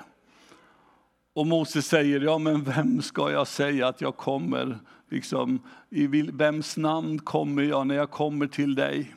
Och 1.32 1.46
Mose 1.46 1.82
säger, 1.82 2.20
ja 2.20 2.38
men 2.38 2.64
vem 2.64 3.02
ska 3.02 3.30
jag 3.30 3.46
säga 3.46 3.88
att 3.88 4.00
jag 4.00 4.16
kommer? 4.16 4.78
Liksom, 5.10 5.60
I 5.90 6.06
vems 6.06 6.76
namn 6.76 7.18
kommer 7.18 7.62
jag 7.62 7.86
när 7.86 7.94
jag 7.94 8.10
kommer 8.10 8.46
till 8.46 8.74
dig? 8.74 9.14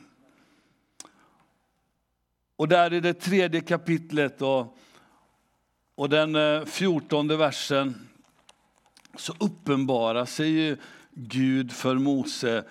Och 2.56 2.68
där 2.68 2.94
i 2.94 3.00
det 3.00 3.14
tredje 3.14 3.62
kapitlet 3.62 4.42
och 4.42 4.78
och 5.96 6.10
den 6.10 6.36
eh, 6.36 6.66
fjortonde 6.66 7.38
versen 7.38 8.08
så 9.16 9.34
uppenbarar 9.40 10.26
sig 10.26 10.50
ju 10.50 10.78
Gud 11.12 11.72
för 11.72 11.96
Mose 11.96 12.64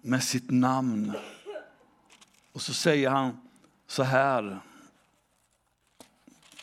med 0.00 0.22
sitt 0.22 0.50
namn. 0.50 1.12
Och 2.52 2.62
så 2.62 2.74
säger 2.74 3.10
han 3.10 3.40
så 3.86 4.02
här. 4.02 4.60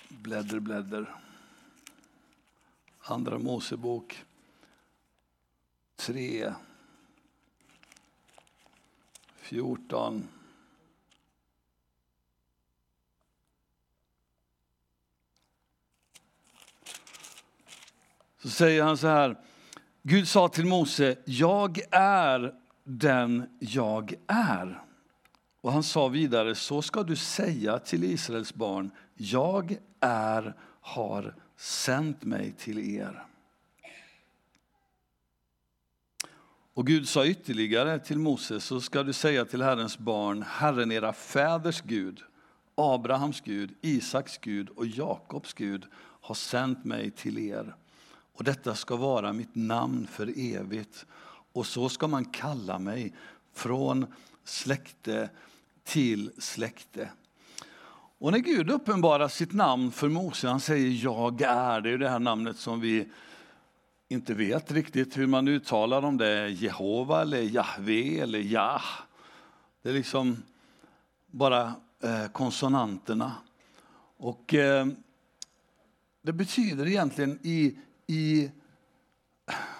Blädder, 0.10 0.60
blädder. 0.60 1.16
Andra 3.12 3.40
Mosebok 3.40 4.26
3. 5.96 6.54
14. 9.36 10.28
Så 18.38 18.50
säger 18.50 18.84
han 18.84 18.98
så 18.98 19.08
här. 19.08 19.38
Gud 20.02 20.28
sa 20.28 20.48
till 20.48 20.66
Mose, 20.66 21.16
jag 21.26 21.80
är 21.92 22.54
den 22.84 23.58
jag 23.60 24.14
är. 24.28 24.84
Och 25.62 25.72
han 25.72 25.84
sa 25.84 26.08
vidare, 26.08 26.56
så 26.56 26.82
ska 26.82 27.04
du 27.04 27.16
säga 27.16 27.80
till 27.80 28.04
Israels 28.04 28.54
barn, 28.54 28.92
jag 29.16 29.78
är, 30.00 30.56
har 30.82 31.36
sänt 31.60 32.24
mig 32.24 32.52
till 32.52 32.80
er. 32.96 33.26
Och 36.74 36.88
Gud 36.88 37.10
sa 37.10 37.26
ytterligare 37.26 38.00
till 38.00 38.20
Moses, 38.20 38.66
så 38.66 38.82
ska 38.82 39.04
du 39.04 39.14
säga 39.14 39.46
till 39.46 39.62
Herrens 39.62 39.98
barn, 39.98 40.44
Herren 40.48 40.92
era 40.92 41.14
fäders 41.14 41.82
Gud, 41.82 42.22
Abrahams 42.76 43.42
Gud, 43.42 43.76
Isaks 43.82 44.38
Gud 44.38 44.70
och 44.70 44.88
Jakobs 44.88 45.54
Gud 45.54 45.86
har 45.94 46.36
sänt 46.36 46.86
mig 46.86 47.12
till 47.12 47.38
er. 47.38 47.76
Och 48.34 48.44
detta 48.44 48.76
ska 48.76 48.96
vara 48.96 49.34
mitt 49.34 49.56
namn 49.56 50.08
för 50.08 50.34
evigt. 50.40 51.06
Och 51.54 51.66
så 51.66 51.90
ska 51.90 52.08
man 52.08 52.26
kalla 52.26 52.80
mig 52.80 53.14
från 53.54 54.06
släkte 54.44 55.30
till 55.84 56.32
släkte. 56.38 57.10
Och 58.22 58.32
när 58.32 58.40
Gud 58.40 58.70
uppenbarar 58.70 59.28
sitt 59.28 59.54
namn 59.54 59.92
för 59.92 60.10
Mose, 60.10 60.48
han 60.48 60.60
säger 60.60 61.04
jag 61.04 61.42
är, 61.42 61.82
det 61.82 61.90
är 61.90 61.98
det 61.98 62.10
här 62.10 62.20
namnet 62.20 62.58
som 62.58 62.80
vi 62.80 63.08
inte 64.08 64.34
vet 64.34 64.72
riktigt 64.72 65.18
hur 65.18 65.28
man 65.28 65.48
uttalar 65.48 66.02
om 66.02 66.18
det 66.18 66.28
är 66.28 66.48
Jehova 66.48 67.22
eller 67.22 67.42
Jahve 67.42 68.20
eller 68.20 68.40
Jah. 68.40 68.84
Det 69.82 69.90
är 69.90 69.94
liksom 69.94 70.44
bara 71.28 71.74
eh, 72.04 72.28
konsonanterna. 72.32 73.32
Och 74.18 74.54
eh, 74.54 74.88
det 76.22 76.34
betyder 76.34 76.88
egentligen 76.88 77.40
i, 77.44 77.78
i, 78.08 78.52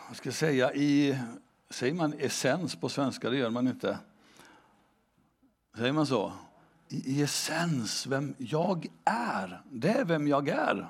vad 0.08 0.18
ska 0.18 0.28
jag 0.28 0.36
säga, 0.36 0.74
i, 0.74 1.20
säger 1.70 1.94
man 1.94 2.14
essens 2.14 2.76
på 2.76 2.90
svenska? 2.90 3.30
Det 3.30 3.38
gör 3.38 3.50
man 3.50 3.68
inte. 3.68 3.98
Säger 5.78 5.94
man 5.94 6.06
så? 6.06 6.34
I, 6.90 7.22
essens, 7.24 8.08
vem 8.08 8.36
jag 8.38 8.88
är. 9.06 9.62
Det 9.72 9.90
är 9.90 10.06
vem 10.06 10.28
jag 10.28 10.50
är. 10.50 10.90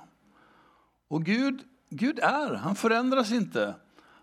Och 1.07 1.23
Gud 1.23 1.63
Gud 1.89 2.19
är, 2.19 2.53
han 2.53 2.75
förändras 2.75 3.31
inte. 3.31 3.75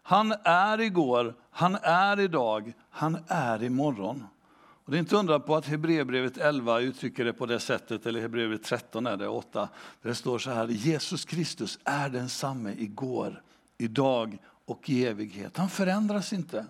Han 0.03 0.35
är 0.45 0.81
igår, 0.81 1.35
han 1.51 1.77
är 1.83 2.21
idag, 2.21 2.73
han 2.91 3.19
är 3.27 3.63
imorgon. 3.63 4.27
Och 4.57 4.93
det 4.93 4.97
är 4.97 4.99
inte 4.99 5.17
undra 5.17 5.41
på 5.41 5.57
att 5.57 5.67
Hebreerbrevet 5.67 6.39
11 6.39 6.81
uttrycker 6.81 7.25
det 7.25 7.33
på 7.33 7.47
det 7.47 7.61
sättet, 7.61 8.07
eller 8.07 8.21
Hebreerbrevet 8.21 8.65
13 8.65 9.07
är 9.07 9.17
det, 9.17 9.29
8. 9.29 9.69
Där 10.03 10.09
det 10.09 10.15
står 10.15 10.39
så 10.39 10.51
här, 10.51 10.69
Jesus 10.69 11.25
Kristus 11.25 11.79
är 11.85 12.09
densamme 12.09 12.75
igår, 12.79 13.43
idag 13.79 14.39
och 14.65 14.91
i 14.91 15.07
evighet. 15.07 15.57
Han 15.57 15.69
förändras 15.69 16.33
inte. 16.33 16.67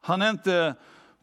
Han 0.00 0.22
är 0.22 0.30
inte 0.30 0.74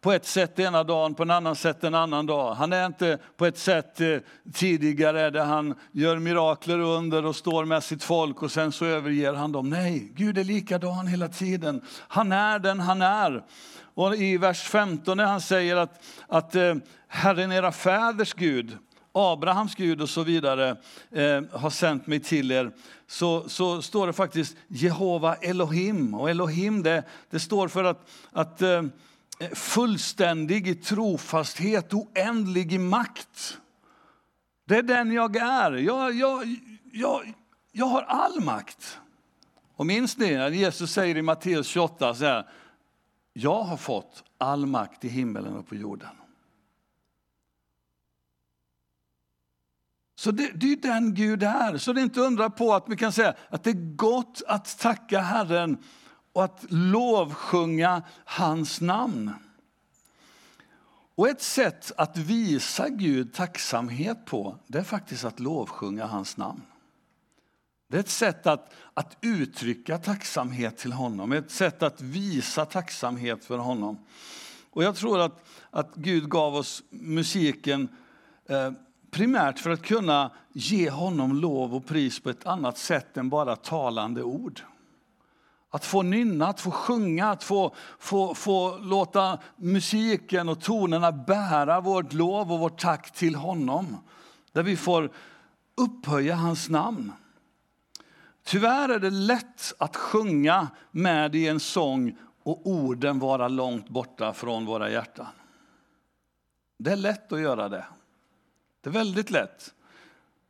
på 0.04 0.12
ett 0.12 0.26
sätt 0.26 0.60
ena 0.60 0.84
dagen, 0.84 1.16
på 1.16 1.24
en 1.24 1.32
annan 1.32 1.56
sätt 1.56 1.84
en 1.84 1.96
annan 1.96 2.26
dag. 2.26 2.54
Han 2.54 2.74
är 2.74 2.86
inte 2.86 3.18
på 3.38 3.46
ett 3.46 3.58
sätt 3.58 4.02
eh, 4.02 4.18
tidigare 4.54 5.30
där 5.30 5.46
han 5.46 5.76
gör 5.92 6.20
mirakler 6.20 6.80
under 6.80 7.26
och 7.26 7.36
står 7.36 7.66
med 7.66 7.84
sitt 7.84 8.04
folk 8.04 8.44
och 8.44 8.52
sen 8.52 8.72
så 8.72 8.86
överger 8.86 9.34
han 9.34 9.52
dem. 9.52 9.70
Nej, 9.70 10.12
Gud 10.16 10.38
är 10.38 10.44
likadan 10.44 11.08
hela 11.08 11.28
tiden. 11.28 11.82
Han 12.08 12.32
är 12.32 12.60
den 12.60 12.80
han 12.80 13.02
är. 13.02 13.44
Och 13.94 14.16
i 14.16 14.38
vers 14.38 14.62
15 14.62 15.18
när 15.18 15.26
han 15.26 15.42
säger 15.42 15.76
att, 15.76 16.04
att 16.28 16.56
eh, 16.56 16.76
Herren 17.08 17.52
era 17.52 17.72
fäders 17.72 18.34
Gud, 18.34 18.78
Abrahams 19.12 19.76
Gud 19.76 20.02
och 20.02 20.10
så 20.10 20.24
vidare 20.24 20.70
eh, 21.12 21.42
har 21.52 21.70
sänt 21.70 22.08
mig 22.08 22.20
till 22.20 22.52
er, 22.52 22.72
så, 23.08 23.50
så 23.50 23.82
står 23.82 24.08
det 24.08 24.14
faktiskt 24.14 24.58
Jehova 24.68 25.36
Elohim. 25.36 26.14
Och 26.14 26.30
Elohim 26.30 26.84
det, 26.84 27.04
det 27.30 27.40
står 27.40 27.68
för 27.68 27.84
att, 27.84 28.10
att 28.32 28.62
Eh, 28.62 28.84
fullständig 29.54 30.68
i 30.68 30.76
trofasthet, 30.76 31.94
oändlig 31.94 32.74
i 32.74 32.78
makt. 32.78 33.58
Det 34.66 34.78
är 34.78 34.84
den 34.84 35.12
jag 35.12 35.36
är. 35.36 35.72
Jag, 35.72 36.14
jag, 36.14 36.56
jag, 36.92 37.34
jag 37.72 37.86
har 37.86 38.02
all 38.02 38.42
makt. 38.42 39.00
Och 39.76 39.86
minns 39.86 40.18
ni 40.18 40.36
när 40.36 40.50
Jesus 40.50 40.92
säger 40.92 41.18
i 41.18 41.22
Matteus 41.22 41.68
28 41.68 42.16
så 42.16 42.26
här, 42.26 42.50
jag 43.34 43.64
har 43.64 43.78
fått 43.78 44.24
all 44.38 44.66
makt 44.66 45.06
i 45.06 45.08
himmelen 45.08 45.56
och 45.56 45.68
på 45.68 45.76
jorden. 45.76 46.10
Så 50.16 50.32
det, 50.32 50.52
det 50.56 50.72
är 50.72 50.76
den 50.76 51.14
Gud 51.14 51.44
är. 51.44 51.78
Så 51.78 51.94
det 51.94 52.02
är 52.02 52.04
inte 52.04 52.22
undra 52.22 52.50
på 52.50 52.74
att 52.74 52.86
vi 52.88 52.98
kan 52.98 53.12
säga 53.12 53.36
att 53.50 53.64
det 53.64 53.70
är 53.70 53.96
gott 53.96 54.42
att 54.48 54.80
tacka 54.80 55.20
Herren 55.20 55.78
och 56.34 56.44
att 56.44 56.66
lovsjunga 56.70 58.02
hans 58.26 58.82
namn. 58.82 59.32
Och 61.16 61.30
ett 61.30 61.42
sätt 61.42 61.92
att 61.98 62.18
visa 62.18 62.90
Gud 62.90 63.34
tacksamhet 63.34 64.26
på, 64.26 64.58
det 64.68 64.78
är 64.78 64.84
faktiskt 64.84 65.26
att 65.26 65.40
lovsjunga 65.40 66.06
hans 66.06 66.38
namn. 66.38 66.62
Det 67.88 67.98
är 67.98 68.00
ett 68.00 68.10
sätt 68.10 68.48
att, 68.48 68.74
att 68.94 69.18
uttrycka 69.22 69.98
tacksamhet 69.98 70.78
till 70.78 70.94
honom, 70.94 71.32
ett 71.32 71.52
sätt 71.52 71.84
att 71.84 72.02
visa 72.02 72.66
tacksamhet 72.66 73.46
för 73.46 73.58
honom. 73.58 73.98
Och 74.70 74.84
jag 74.84 74.96
tror 74.96 75.20
att, 75.20 75.46
att 75.70 75.96
Gud 75.96 76.30
gav 76.30 76.56
oss 76.56 76.84
musiken 76.90 77.88
eh, 78.46 78.72
primärt 79.12 79.60
för 79.60 79.70
att 79.70 79.82
kunna 79.82 80.32
ge 80.54 80.90
honom 80.90 81.36
lov 81.36 81.76
och 81.76 81.86
pris 81.86 82.20
på 82.20 82.30
ett 82.30 82.46
annat 82.46 82.78
sätt 82.78 83.18
än 83.18 83.30
bara 83.30 83.56
talande 83.56 84.24
ord. 84.24 84.62
Att 85.74 85.86
få 85.86 86.02
nynna, 86.02 86.48
att 86.48 86.62
få 86.62 86.72
sjunga, 86.72 87.30
att 87.30 87.44
få, 87.44 87.76
få, 88.00 88.36
få 88.36 88.78
låta 88.78 89.40
musiken 89.56 90.50
och 90.50 90.62
tonerna 90.62 91.12
bära 91.12 91.82
vårt 91.82 92.14
lov 92.14 92.52
och 92.52 92.60
vårt 92.60 92.82
tack 92.82 93.12
till 93.12 93.36
honom. 93.36 93.98
Där 94.52 94.64
vi 94.64 94.78
får 94.78 95.12
upphöja 95.76 96.36
hans 96.36 96.70
namn. 96.70 97.12
Tyvärr 98.44 98.90
är 98.90 99.00
det 99.00 99.10
lätt 99.10 99.74
att 99.78 99.96
sjunga 99.96 100.68
med 100.92 101.36
i 101.36 101.48
en 101.48 101.60
sång 101.60 102.18
och 102.44 102.68
orden 102.68 103.20
vara 103.20 103.48
långt 103.48 103.90
borta 103.90 104.34
från 104.34 104.66
våra 104.66 104.90
hjärtan. 104.90 105.28
Det 106.78 106.92
är 106.92 106.96
lätt 106.96 107.32
att 107.32 107.40
göra 107.40 107.70
det. 107.70 107.86
Det 108.82 108.90
är 108.90 108.94
väldigt 108.94 109.32
lätt. 109.32 109.74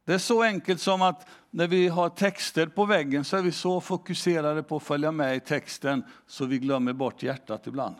Det 0.06 0.14
är 0.14 0.18
så 0.18 0.44
enkelt 0.44 0.82
som 0.82 1.02
att 1.02 1.28
när 1.56 1.68
vi 1.68 1.88
har 1.88 2.10
texter 2.10 2.68
på 2.68 2.86
väggen 2.86 3.24
så 3.24 3.38
är 3.38 3.42
vi 3.42 3.52
så 3.52 3.82
fokuserade 3.82 4.64
på 4.64 4.76
att 4.76 4.84
följa 4.84 5.12
med 5.12 5.36
i 5.36 5.40
texten 5.40 6.04
så 6.28 6.46
vi 6.46 6.60
glömmer 6.60 6.94
bort 6.94 7.24
hjärtat 7.24 7.68
ibland. 7.68 7.96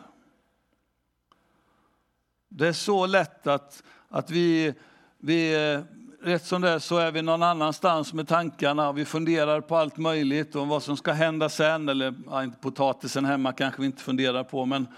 Det 2.48 2.68
är 2.68 2.72
så 2.72 3.06
lätt 3.06 3.46
att, 3.46 3.82
att 4.08 4.30
vi, 4.30 4.74
vi, 5.18 5.72
eh, 5.72 5.80
rätt 6.22 6.44
som 6.44 6.62
det 6.62 6.70
är 6.70 6.78
så 6.78 6.98
är 6.98 7.12
vi 7.12 7.22
någon 7.22 7.42
annanstans 7.42 8.12
med 8.12 8.28
tankarna 8.28 8.88
och 8.88 8.98
vi 8.98 9.04
funderar 9.04 9.60
på 9.60 9.76
allt 9.76 9.96
möjligt 9.96 10.54
och 10.54 10.68
vad 10.68 10.82
som 10.82 10.96
ska 10.96 11.12
hända 11.12 11.48
sen, 11.48 11.88
eller 11.88 12.14
ja, 12.26 12.46
potatisen 12.60 13.24
hemma 13.24 13.52
kanske 13.52 13.80
vi 13.80 13.86
inte 13.86 14.02
funderar 14.02 14.44
på, 14.44 14.66
men, 14.66 14.88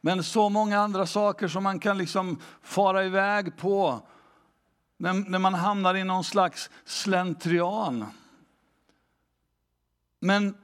men 0.00 0.22
så 0.22 0.48
många 0.48 0.78
andra 0.78 1.06
saker 1.06 1.48
som 1.48 1.62
man 1.62 1.78
kan 1.78 1.98
liksom 1.98 2.40
fara 2.62 3.04
iväg 3.04 3.56
på 3.56 4.00
när, 5.02 5.12
när 5.12 5.38
man 5.38 5.54
hamnar 5.54 5.94
i 5.94 6.04
någon 6.04 6.24
slags 6.24 6.70
slentrian. 6.84 8.04
Men, 10.20 10.56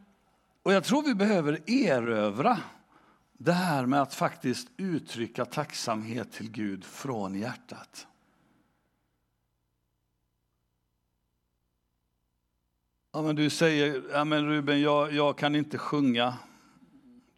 och 0.63 0.73
jag 0.73 0.85
tror 0.85 1.03
vi 1.03 1.15
behöver 1.15 1.71
erövra 1.71 2.59
det 3.33 3.53
här 3.53 3.87
med 3.87 4.03
att 4.03 4.15
faktiskt 4.15 4.69
uttrycka 4.77 5.45
tacksamhet 5.45 6.33
till 6.33 6.51
Gud 6.51 6.85
från 6.85 7.35
hjärtat. 7.35 8.07
Ja, 13.13 13.23
men 13.23 13.37
du 13.37 13.51
säger, 13.51 14.03
ja, 14.13 14.25
men 14.25 14.47
Ruben, 14.47 14.81
jag, 14.81 15.13
jag 15.13 15.39
kan 15.39 15.55
inte 15.55 15.79
sjunga. 15.79 16.39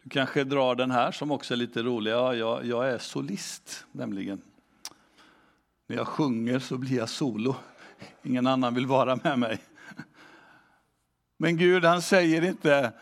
Du 0.03 0.09
kanske 0.09 0.43
drar 0.43 0.75
den 0.75 0.91
här 0.91 1.11
som 1.11 1.31
också 1.31 1.53
är 1.53 1.57
lite 1.57 1.83
rolig. 1.83 2.11
Ja, 2.11 2.35
jag, 2.35 2.65
jag 2.65 2.89
är 2.89 2.97
solist 2.97 3.85
nämligen. 3.91 4.41
När 5.91 5.97
jag 5.97 6.07
sjunger 6.07 6.59
så 6.59 6.77
blir 6.77 6.97
jag 6.97 7.09
solo. 7.09 7.55
Ingen 8.23 8.47
annan 8.47 8.73
vill 8.73 8.87
vara 8.87 9.19
med 9.23 9.39
mig. 9.39 9.59
Men 11.37 11.57
Gud 11.57 11.85
han 11.85 12.01
säger 12.01 12.41
inte, 12.41 12.93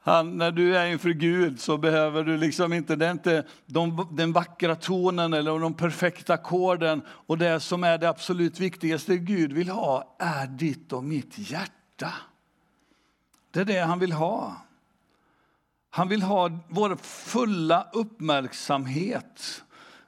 han, 0.00 0.38
när 0.38 0.52
du 0.52 0.76
är 0.76 0.86
inför 0.86 1.10
Gud 1.10 1.60
så 1.60 1.78
behöver 1.78 2.24
du 2.24 2.36
liksom 2.36 2.72
inte, 2.72 2.96
det 2.96 3.06
är 3.06 3.10
inte 3.10 3.46
de, 3.66 4.08
den 4.12 4.32
vackra 4.32 4.76
tonen 4.76 5.32
eller 5.32 5.58
de 5.58 5.74
perfekta 5.74 6.34
ackorden. 6.34 7.02
Och 7.08 7.38
det 7.38 7.60
som 7.60 7.84
är 7.84 7.98
det 7.98 8.08
absolut 8.08 8.60
viktigaste 8.60 9.16
Gud 9.16 9.52
vill 9.52 9.68
ha 9.68 10.16
är 10.18 10.46
ditt 10.46 10.92
och 10.92 11.04
mitt 11.04 11.38
hjärta. 11.38 12.12
Det 13.50 13.60
är 13.60 13.64
det 13.64 13.80
han 13.80 13.98
vill 13.98 14.12
ha. 14.12 14.56
Han 15.90 16.08
vill 16.08 16.22
ha 16.22 16.50
vår 16.68 16.96
fulla 16.96 17.86
uppmärksamhet. 17.92 19.62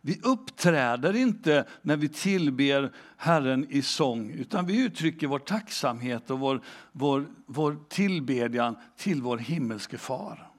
Vi 0.06 0.20
uppträder 0.22 1.16
inte 1.16 1.64
när 1.82 1.96
vi 1.96 2.08
tillber 2.08 2.92
Herren 3.16 3.66
i 3.70 3.82
sång, 3.82 4.30
utan 4.30 4.66
vi 4.66 4.84
uttrycker 4.84 5.26
vår 5.26 5.38
tacksamhet 5.38 6.30
och 6.30 6.38
vår, 6.38 6.60
vår, 6.92 7.26
vår 7.46 7.76
tillbedjan 7.88 8.76
till 8.96 9.22
vår 9.22 9.38
himmelske 9.38 9.98
far. 9.98 10.50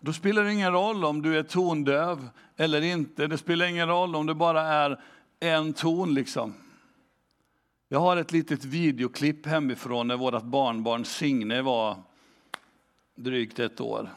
Då 0.00 0.12
spelar 0.12 0.44
det 0.44 0.52
ingen 0.52 0.72
roll 0.72 1.04
om 1.04 1.22
du 1.22 1.38
är 1.38 1.42
tondöv 1.42 2.28
eller 2.56 2.82
inte. 2.82 3.26
Det 3.26 3.38
spelar 3.38 3.66
ingen 3.66 3.88
roll 3.88 4.16
om 4.16 4.26
det 4.26 4.34
bara 4.34 4.62
är 4.62 5.00
en 5.40 5.72
ton. 5.72 6.14
liksom. 6.14 6.54
Jag 7.88 8.00
har 8.00 8.16
ett 8.16 8.32
litet 8.32 8.64
videoklipp 8.64 9.46
hemifrån 9.46 10.08
när 10.08 10.16
vårt 10.16 10.42
barnbarn 10.42 11.04
Signe 11.04 11.62
var 11.62 11.96
drygt 13.14 13.58
ett 13.58 13.80
år. 13.80 14.10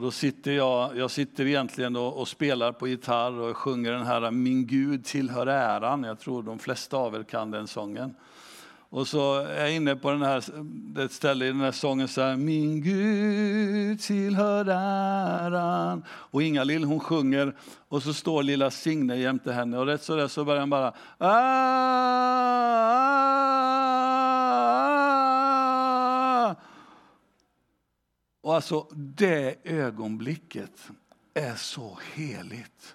Och 0.00 0.04
då 0.04 0.10
sitter 0.10 0.52
jag, 0.52 0.96
jag 0.96 1.10
sitter 1.10 1.46
egentligen 1.46 1.96
och, 1.96 2.20
och, 2.20 2.28
spelar 2.28 2.72
på 2.72 2.88
gitarr 2.88 3.40
och 3.40 3.56
sjunger 3.56 3.92
den 3.92 4.06
här 4.06 4.30
Min 4.30 4.66
Gud 4.66 5.04
tillhör 5.04 5.46
äran. 5.46 6.04
Jag 6.04 6.20
tror 6.20 6.42
de 6.42 6.58
flesta 6.58 6.96
av 6.96 7.14
er 7.14 7.22
kan 7.22 7.50
den 7.50 7.66
sången. 7.66 8.14
Och 8.90 9.08
så 9.08 9.34
är 9.34 9.60
jag 9.60 9.74
inne 9.74 9.96
på 9.96 10.10
den 10.10 10.22
här, 10.22 10.44
ett 11.04 11.12
ställe 11.12 11.44
i 11.44 11.48
den 11.48 11.60
här 11.60 11.72
sången 11.72 12.08
så 12.08 12.20
här, 12.22 12.36
Min 12.36 12.82
Gud 12.82 14.00
tillhör 14.00 14.64
äran. 14.68 16.04
Och 16.08 16.42
Inga-Lill 16.42 16.84
hon 16.84 17.00
sjunger 17.00 17.54
och 17.88 18.02
så 18.02 18.14
står 18.14 18.42
lilla 18.42 18.70
Signe 18.70 19.16
jämte 19.16 19.52
henne 19.52 19.78
och 19.78 19.86
rätt 19.86 20.02
så 20.02 20.16
där 20.16 20.28
så 20.28 20.44
börjar 20.44 20.60
han 20.60 20.70
bara 20.70 20.92
ah, 21.18 21.28
ah, 22.88 23.49
Och 28.40 28.54
alltså 28.54 28.86
det 28.92 29.56
ögonblicket 29.64 30.90
är 31.34 31.54
så 31.54 31.98
heligt. 32.14 32.94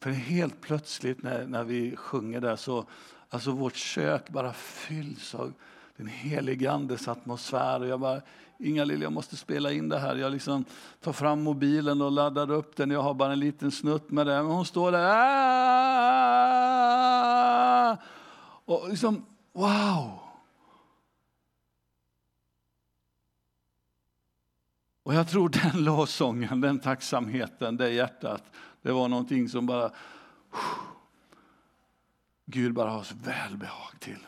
För 0.00 0.10
helt 0.10 0.60
plötsligt 0.60 1.22
när, 1.22 1.46
när 1.46 1.64
vi 1.64 1.96
sjunger 1.96 2.40
där 2.40 2.56
så, 2.56 2.84
alltså 3.28 3.50
vårt 3.50 3.76
kök 3.76 4.28
bara 4.28 4.52
fylls 4.52 5.34
av 5.34 5.52
den 5.96 6.06
helige 6.06 6.72
Andes 6.72 7.08
atmosfär. 7.08 7.80
Och 7.80 7.86
jag 7.86 8.00
bara, 8.00 8.22
Inga 8.58 8.84
Lill, 8.84 9.02
jag 9.02 9.12
måste 9.12 9.36
spela 9.36 9.72
in 9.72 9.88
det 9.88 9.98
här. 9.98 10.16
Jag 10.16 10.32
liksom 10.32 10.64
tar 11.00 11.12
fram 11.12 11.42
mobilen 11.42 12.02
och 12.02 12.12
laddar 12.12 12.50
upp 12.50 12.76
den. 12.76 12.90
Jag 12.90 13.02
har 13.02 13.14
bara 13.14 13.32
en 13.32 13.40
liten 13.40 13.70
snutt 13.70 14.10
med 14.10 14.26
det. 14.26 14.42
Men 14.42 14.52
hon 14.52 14.66
står 14.66 14.92
där. 14.92 15.08
Aah! 15.08 16.36
Och 18.64 18.88
liksom, 18.88 19.24
wow! 19.52 20.25
Och 25.06 25.14
jag 25.14 25.28
tror 25.28 25.48
den 25.72 25.84
lovsången, 25.84 26.60
den 26.60 26.78
tacksamheten, 26.78 27.76
det 27.76 27.90
hjärtat, 27.90 28.42
det 28.82 28.92
var 28.92 29.08
någonting 29.08 29.48
som 29.48 29.66
bara 29.66 29.92
Gud 32.46 32.74
bara 32.74 32.90
har 32.90 33.02
så 33.02 33.14
välbehag 33.14 34.00
till. 34.00 34.26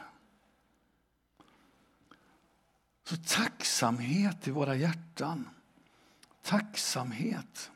Så 3.05 3.17
tacksamhet 3.17 4.49
i 4.49 4.51
våra 4.51 4.75
hjärtan. 4.77 5.49
Tacksamhet. 6.43 7.71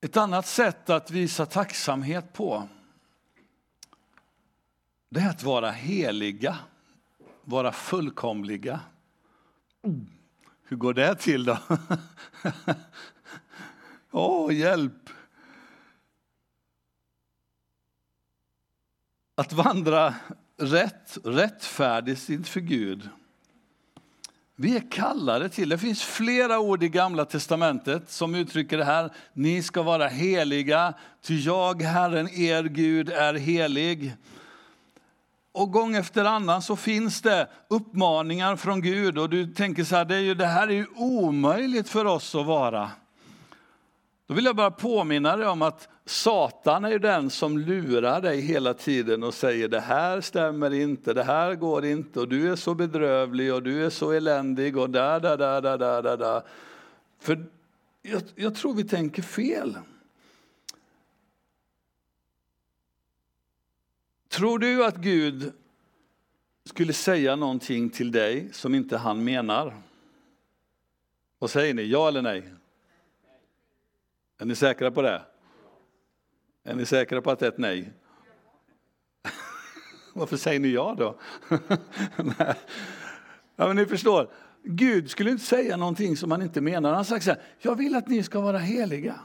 Ett 0.00 0.16
annat 0.16 0.46
sätt 0.46 0.90
att 0.90 1.10
visa 1.10 1.46
tacksamhet 1.46 2.32
på 2.32 2.68
det 5.08 5.20
är 5.20 5.30
att 5.30 5.42
vara 5.42 5.70
heliga 5.70 6.58
vara 7.44 7.72
fullkomliga. 7.72 8.80
Hur 10.62 10.76
går 10.76 10.94
det 10.94 11.14
till 11.14 11.44
då? 11.44 11.58
Åh, 14.10 14.46
oh, 14.46 14.54
hjälp! 14.54 15.10
Att 19.34 19.52
vandra 19.52 20.14
rätt, 20.56 21.18
rättfärdigt 21.24 22.28
inför 22.28 22.60
Gud. 22.60 23.08
Vi 24.56 24.76
är 24.76 24.90
kallade 24.90 25.48
till, 25.48 25.68
det 25.68 25.78
finns 25.78 26.02
flera 26.02 26.58
ord 26.58 26.82
i 26.82 26.88
Gamla 26.88 27.24
Testamentet 27.24 28.10
som 28.10 28.34
uttrycker 28.34 28.78
det 28.78 28.84
här. 28.84 29.12
Ni 29.32 29.62
ska 29.62 29.82
vara 29.82 30.08
heliga, 30.08 30.94
ty 31.22 31.40
jag, 31.40 31.82
Herren, 31.82 32.28
er 32.28 32.62
Gud, 32.62 33.08
är 33.08 33.34
helig. 33.34 34.12
Och 35.52 35.72
gång 35.72 35.96
efter 35.96 36.24
annan 36.24 36.62
så 36.62 36.76
finns 36.76 37.22
det 37.22 37.48
uppmaningar 37.68 38.56
från 38.56 38.80
Gud 38.80 39.18
och 39.18 39.30
du 39.30 39.46
tänker 39.46 39.84
så 39.84 39.96
här, 39.96 40.04
det, 40.04 40.14
är 40.14 40.20
ju, 40.20 40.34
det 40.34 40.46
här 40.46 40.68
är 40.68 40.72
ju 40.72 40.86
omöjligt 40.96 41.88
för 41.88 42.04
oss 42.04 42.34
att 42.34 42.46
vara. 42.46 42.90
Då 44.26 44.34
vill 44.34 44.44
jag 44.44 44.56
bara 44.56 44.70
påminna 44.70 45.36
dig 45.36 45.46
om 45.46 45.62
att 45.62 45.88
Satan 46.06 46.84
är 46.84 46.90
ju 46.90 46.98
den 46.98 47.30
som 47.30 47.58
lurar 47.58 48.20
dig 48.20 48.40
hela 48.40 48.74
tiden 48.74 49.22
och 49.22 49.34
säger 49.34 49.68
det 49.68 49.80
här 49.80 50.20
stämmer 50.20 50.74
inte, 50.74 51.14
det 51.14 51.24
här 51.24 51.54
går 51.54 51.84
inte 51.84 52.20
och 52.20 52.28
du 52.28 52.52
är 52.52 52.56
så 52.56 52.74
bedrövlig 52.74 53.54
och 53.54 53.62
du 53.62 53.84
är 53.86 53.90
så 53.90 54.12
eländig 54.12 54.76
och 54.76 54.90
där, 54.90 55.20
där, 55.20 55.36
där, 55.36 55.60
där, 55.60 56.02
där, 56.02 56.16
där. 56.16 56.42
För 57.20 57.46
jag, 58.02 58.22
jag 58.34 58.54
tror 58.54 58.74
vi 58.74 58.84
tänker 58.84 59.22
fel. 59.22 59.78
Tror 64.32 64.58
du 64.58 64.84
att 64.84 64.96
Gud 64.96 65.52
skulle 66.64 66.92
säga 66.92 67.36
någonting 67.36 67.90
till 67.90 68.12
dig 68.12 68.48
som 68.52 68.74
inte 68.74 68.96
han 68.96 69.24
menar? 69.24 69.74
Vad 71.38 71.50
säger 71.50 71.74
ni, 71.74 71.82
ja 71.82 72.08
eller 72.08 72.22
nej? 72.22 72.52
Är 74.38 74.44
ni 74.44 74.54
säkra 74.54 74.90
på 74.90 75.02
det? 75.02 75.22
Är 76.64 76.74
ni 76.74 76.86
säkra 76.86 77.22
på 77.22 77.30
att 77.30 77.38
det 77.38 77.46
är 77.46 77.50
ett 77.50 77.58
nej? 77.58 77.92
Varför 80.12 80.36
säger 80.36 80.60
ni 80.60 80.68
ja 80.68 80.94
då? 80.98 81.18
ja, 83.56 83.66
men 83.66 83.76
ni 83.76 83.86
förstår, 83.86 84.30
Gud 84.62 85.10
skulle 85.10 85.30
inte 85.30 85.44
säga 85.44 85.76
någonting 85.76 86.16
som 86.16 86.30
han 86.30 86.42
inte 86.42 86.60
menar. 86.60 86.88
Han 86.88 86.96
har 86.96 87.04
sagt 87.04 87.24
så 87.24 87.30
här, 87.30 87.42
jag 87.58 87.76
vill 87.76 87.94
att 87.94 88.08
ni 88.08 88.22
ska 88.22 88.40
vara 88.40 88.58
heliga. 88.58 89.20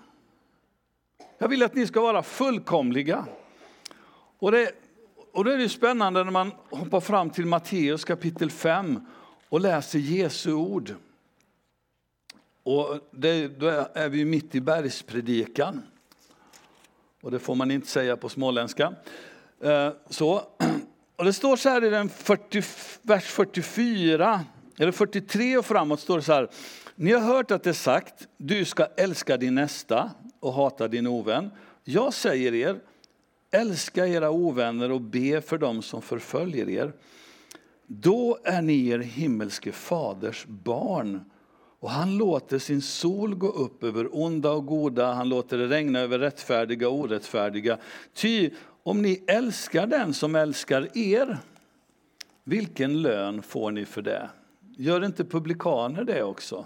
Jag 1.37 1.47
vill 1.47 1.63
att 1.63 1.75
ni 1.75 1.87
ska 1.87 2.01
vara 2.01 2.23
fullkomliga. 2.23 3.25
Och 4.39 4.51
det, 4.51 4.71
och 5.37 5.43
då 5.43 5.51
är 5.51 5.57
det 5.57 5.69
spännande 5.69 6.23
när 6.23 6.31
man 6.31 6.51
hoppar 6.69 6.99
fram 6.99 7.29
till 7.29 7.45
Matteus 7.45 8.05
kapitel 8.05 8.51
5 8.51 8.99
och 9.49 9.61
läser 9.61 9.99
Jesu 9.99 10.53
ord. 10.53 10.95
Och 12.63 12.99
det, 13.11 13.47
då 13.47 13.67
är 13.93 14.09
vi 14.09 14.25
mitt 14.25 14.55
i 14.55 14.61
bergspredikan. 14.61 15.83
Och 17.21 17.31
det 17.31 17.39
får 17.39 17.55
man 17.55 17.71
inte 17.71 17.87
säga 17.87 18.17
på 18.17 18.29
småländska. 18.29 18.93
Eh, 19.63 19.89
så. 20.09 20.41
Och 21.15 21.25
det 21.25 21.33
står 21.33 21.55
så 21.55 21.69
här 21.69 21.83
i 21.83 21.89
den 21.89 22.09
40, 22.09 22.63
vers 23.01 23.23
44, 23.23 24.45
eller 24.77 24.91
43 24.91 25.57
och 25.57 25.65
framåt 25.65 25.99
står 25.99 26.17
det 26.17 26.23
så 26.23 26.33
här. 26.33 26.49
Ni 26.95 27.11
har 27.11 27.21
hört 27.21 27.51
att 27.51 27.63
det 27.63 27.69
är 27.69 27.73
sagt, 27.73 28.27
du 28.37 28.65
ska 28.65 28.85
älska 28.85 29.37
din 29.37 29.55
nästa 29.55 30.11
och 30.39 30.53
hata 30.53 30.87
din 30.87 31.07
ovän. 31.07 31.51
Jag 31.83 32.13
säger 32.13 32.53
er, 32.53 32.79
Älska 33.51 34.07
era 34.07 34.29
ovänner 34.29 34.91
och 34.91 35.01
be 35.01 35.41
för 35.41 35.57
dem 35.57 35.81
som 35.81 36.01
förföljer 36.01 36.69
er. 36.69 36.93
Då 37.87 38.37
är 38.43 38.61
ni 38.61 38.87
er 38.87 38.99
himmelske 38.99 39.71
faders 39.71 40.45
barn. 40.45 41.21
Och 41.79 41.89
han 41.89 42.17
låter 42.17 42.59
sin 42.59 42.81
sol 42.81 43.35
gå 43.35 43.47
upp 43.47 43.83
över 43.83 44.09
onda 44.11 44.51
och 44.51 44.65
goda, 44.65 45.13
han 45.13 45.29
låter 45.29 45.57
det 45.57 45.67
regna 45.67 45.99
över 45.99 46.19
rättfärdiga 46.19 46.89
och 46.89 46.95
orättfärdiga. 46.99 47.77
Ty 48.13 48.49
om 48.83 49.01
ni 49.01 49.23
älskar 49.27 49.87
den 49.87 50.13
som 50.13 50.35
älskar 50.35 50.97
er, 50.97 51.37
vilken 52.43 53.01
lön 53.01 53.41
får 53.41 53.71
ni 53.71 53.85
för 53.85 54.01
det? 54.01 54.29
Gör 54.77 55.05
inte 55.05 55.25
publikaner 55.25 56.03
det 56.03 56.23
också? 56.23 56.65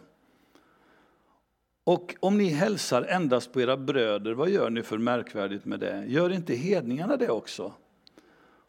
Och 1.83 2.15
om 2.19 2.37
ni 2.37 2.49
hälsar 2.49 3.03
endast 3.03 3.53
på 3.53 3.61
era 3.61 3.77
bröder, 3.77 4.33
vad 4.33 4.49
gör 4.49 4.69
ni 4.69 4.83
för 4.83 4.97
märkvärdigt 4.97 5.65
med 5.65 5.79
det? 5.79 6.05
Gör 6.07 6.29
inte 6.29 6.55
hedningarna 6.55 7.17
det 7.17 7.29
också? 7.29 7.73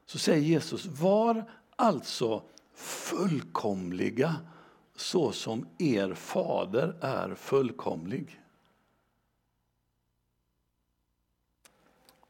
Så 0.07 0.18
säger 0.18 0.42
Jesus, 0.42 0.87
var 0.87 1.44
alltså 1.77 2.42
fullkomliga 2.75 4.37
så 4.96 5.33
som 5.33 5.66
er 5.79 6.14
fader 6.14 6.96
är 7.01 7.35
fullkomlig. 7.35 8.40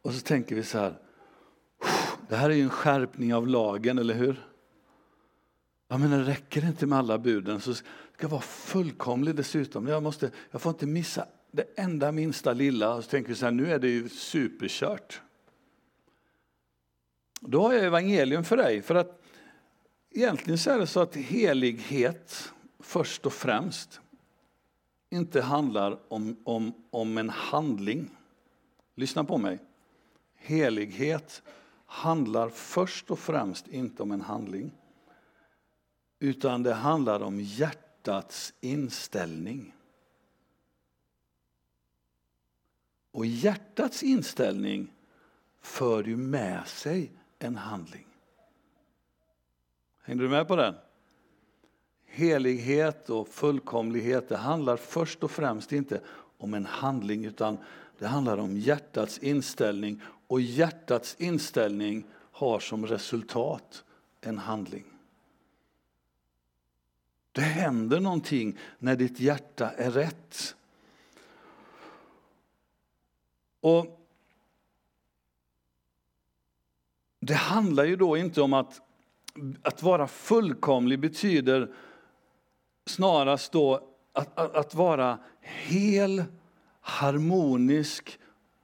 Och 0.02 0.12
så 0.12 0.20
tänker 0.20 0.56
vi 0.56 0.62
så 0.62 0.78
här, 0.78 0.94
Det 2.28 2.36
här 2.36 2.50
är 2.50 2.54
ju 2.54 2.62
en 2.62 2.70
skärpning 2.70 3.34
av 3.34 3.46
lagen, 3.48 3.98
eller 3.98 4.14
hur? 4.14 4.51
Ja, 5.92 5.98
men 5.98 6.10
det 6.10 6.22
räcker 6.22 6.64
inte 6.64 6.86
med 6.86 6.98
alla 6.98 7.18
buden, 7.18 7.60
så 7.60 7.74
ska 7.74 7.84
jag 8.18 8.28
vara 8.28 8.40
fullkomlig 8.40 9.34
dessutom. 9.34 9.86
Jag, 9.86 10.02
måste, 10.02 10.30
jag 10.50 10.62
får 10.62 10.70
inte 10.70 10.86
missa 10.86 11.26
det 11.50 11.64
enda 11.76 12.12
minsta 12.12 12.52
lilla. 12.52 12.94
Och 12.94 13.04
så 13.04 13.10
tänker 13.10 13.30
jag 13.30 13.38
så 13.38 13.44
här, 13.44 13.52
nu 13.52 13.72
är 13.72 13.78
det 13.78 13.88
ju 13.88 14.08
superkört. 14.08 15.20
Då 17.40 17.62
har 17.62 17.72
jag 17.72 17.84
evangelium 17.84 18.44
för 18.44 18.56
dig. 18.56 18.82
För 18.82 18.94
att 18.94 19.22
egentligen 20.10 20.58
så 20.58 20.70
är 20.70 20.78
det 20.78 20.86
så 20.86 21.00
att 21.00 21.16
helighet 21.16 22.52
först 22.80 23.26
och 23.26 23.32
främst 23.32 24.00
inte 25.10 25.40
handlar 25.40 25.98
om, 26.08 26.36
om, 26.44 26.72
om 26.90 27.18
en 27.18 27.30
handling. 27.30 28.10
Lyssna 28.94 29.24
på 29.24 29.38
mig. 29.38 29.58
Helighet 30.36 31.42
handlar 31.86 32.48
först 32.48 33.10
och 33.10 33.18
främst 33.18 33.68
inte 33.68 34.02
om 34.02 34.12
en 34.12 34.20
handling. 34.20 34.72
Utan 36.22 36.62
det 36.62 36.74
handlar 36.74 37.22
om 37.22 37.40
hjärtats 37.40 38.54
inställning. 38.60 39.74
Och 43.12 43.26
hjärtats 43.26 44.02
inställning 44.02 44.92
för 45.60 46.04
ju 46.04 46.16
med 46.16 46.66
sig 46.66 47.12
en 47.38 47.56
handling. 47.56 48.06
Hängde 50.02 50.24
du 50.24 50.28
med 50.28 50.48
på 50.48 50.56
den? 50.56 50.74
Helighet 52.04 53.10
och 53.10 53.28
fullkomlighet, 53.28 54.28
det 54.28 54.36
handlar 54.36 54.76
först 54.76 55.22
och 55.22 55.30
främst 55.30 55.72
inte 55.72 56.00
om 56.38 56.54
en 56.54 56.66
handling 56.66 57.24
utan 57.24 57.58
det 57.98 58.06
handlar 58.06 58.38
om 58.38 58.58
hjärtats 58.58 59.18
inställning 59.18 60.02
och 60.26 60.40
hjärtats 60.40 61.16
inställning 61.18 62.06
har 62.32 62.60
som 62.60 62.86
resultat 62.86 63.84
en 64.20 64.38
handling. 64.38 64.91
Det 67.32 67.40
händer 67.40 68.00
någonting 68.00 68.58
när 68.78 68.96
ditt 68.96 69.20
hjärta 69.20 69.70
är 69.70 69.90
rätt. 69.90 70.56
Och 73.60 74.02
Det 77.24 77.34
handlar 77.34 77.84
ju 77.84 77.96
då 77.96 78.16
inte 78.16 78.42
om 78.42 78.52
att, 78.52 78.80
att 79.62 79.82
vara 79.82 80.06
fullkomlig 80.06 81.00
betyder 81.00 81.74
snarast 82.86 83.52
då 83.52 83.88
att, 84.12 84.38
att, 84.38 84.54
att 84.54 84.74
vara 84.74 85.18
hel, 85.40 86.24
harmonisk, 86.80 88.18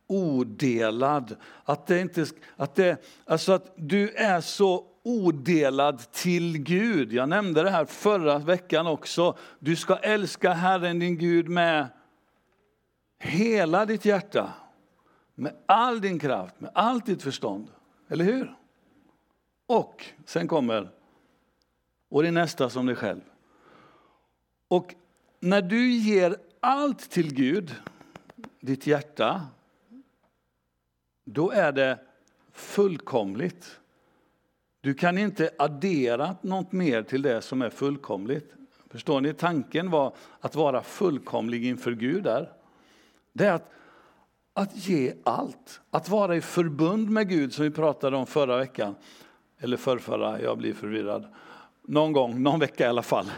odelad. 0.07 1.37
Att 1.65 1.87
det 1.87 2.01
inte, 2.01 2.27
att 2.57 2.75
det, 2.75 3.05
alltså 3.25 3.53
att 3.53 3.73
du 3.77 4.11
är 4.11 4.41
så 4.41 4.85
odelad 5.03 6.13
till 6.13 6.59
Gud. 6.59 7.13
Jag 7.13 7.29
nämnde 7.29 7.63
det 7.63 7.71
här 7.71 7.85
förra 7.85 8.39
veckan 8.39 8.87
också. 8.87 9.37
Du 9.59 9.77
ska 9.77 9.97
älska 9.97 10.53
Herren 10.53 10.99
din 10.99 11.19
Gud 11.19 11.49
med 11.49 11.89
hela 13.19 13.87
ditt 13.87 14.05
hjärta, 14.05 14.53
med 15.35 15.57
all 15.67 16.01
din 16.01 16.19
kraft, 16.19 16.61
med 16.61 16.71
allt 16.75 17.07
ditt 17.07 17.23
förstånd. 17.23 17.71
Eller 18.09 18.25
hur? 18.25 18.57
Och 19.67 20.05
sen 20.25 20.49
kommer, 20.49 20.91
och 22.09 22.23
din 22.23 22.35
nästa 22.35 22.71
som 22.71 22.87
dig 22.87 22.97
själv. 22.97 23.21
Och 24.69 24.95
när 25.41 25.63
du 25.63 25.91
ger 25.91 26.37
allt 26.61 27.11
till 27.11 27.35
Gud, 27.35 27.75
ditt 28.61 28.87
hjärta, 28.87 29.47
då 31.25 31.51
är 31.51 31.73
det 31.73 31.99
fullkomligt. 32.53 33.81
Du 34.81 34.95
kan 34.95 35.19
inte 35.19 35.51
addera 35.59 36.37
något 36.43 36.73
mer 36.73 37.03
till 37.03 37.23
det 37.23 37.43
som 37.43 37.63
är 37.63 37.71
fullkomligt. 37.71 38.53
Förstår 38.91 39.21
ni? 39.21 39.35
Tanken 39.35 39.91
var 39.91 40.15
att 40.41 40.55
vara 40.55 40.83
fullkomlig 40.83 41.67
inför 41.67 41.93
Gud 41.93 42.25
där. 42.25 42.53
Det 43.33 43.47
är 43.47 43.53
att 43.53 43.73
att 44.59 44.89
ge 44.89 45.15
allt, 45.25 45.81
att 45.91 46.09
vara 46.09 46.37
i 46.37 46.41
förbund 46.41 47.11
med 47.11 47.29
Gud 47.29 47.53
som 47.53 47.65
vi 47.65 47.71
pratade 47.71 48.17
om 48.17 48.27
förra 48.27 48.57
veckan. 48.57 48.95
Eller 49.59 49.77
förrförra, 49.77 50.41
jag 50.41 50.59
blir 50.59 50.75
förvirrad. 50.75 51.27
Någon 51.83 52.13
gång, 52.13 52.43
någon 52.43 52.61
vecka 52.61 52.85
i 52.85 52.87
alla 52.89 53.03
fall. 53.03 53.31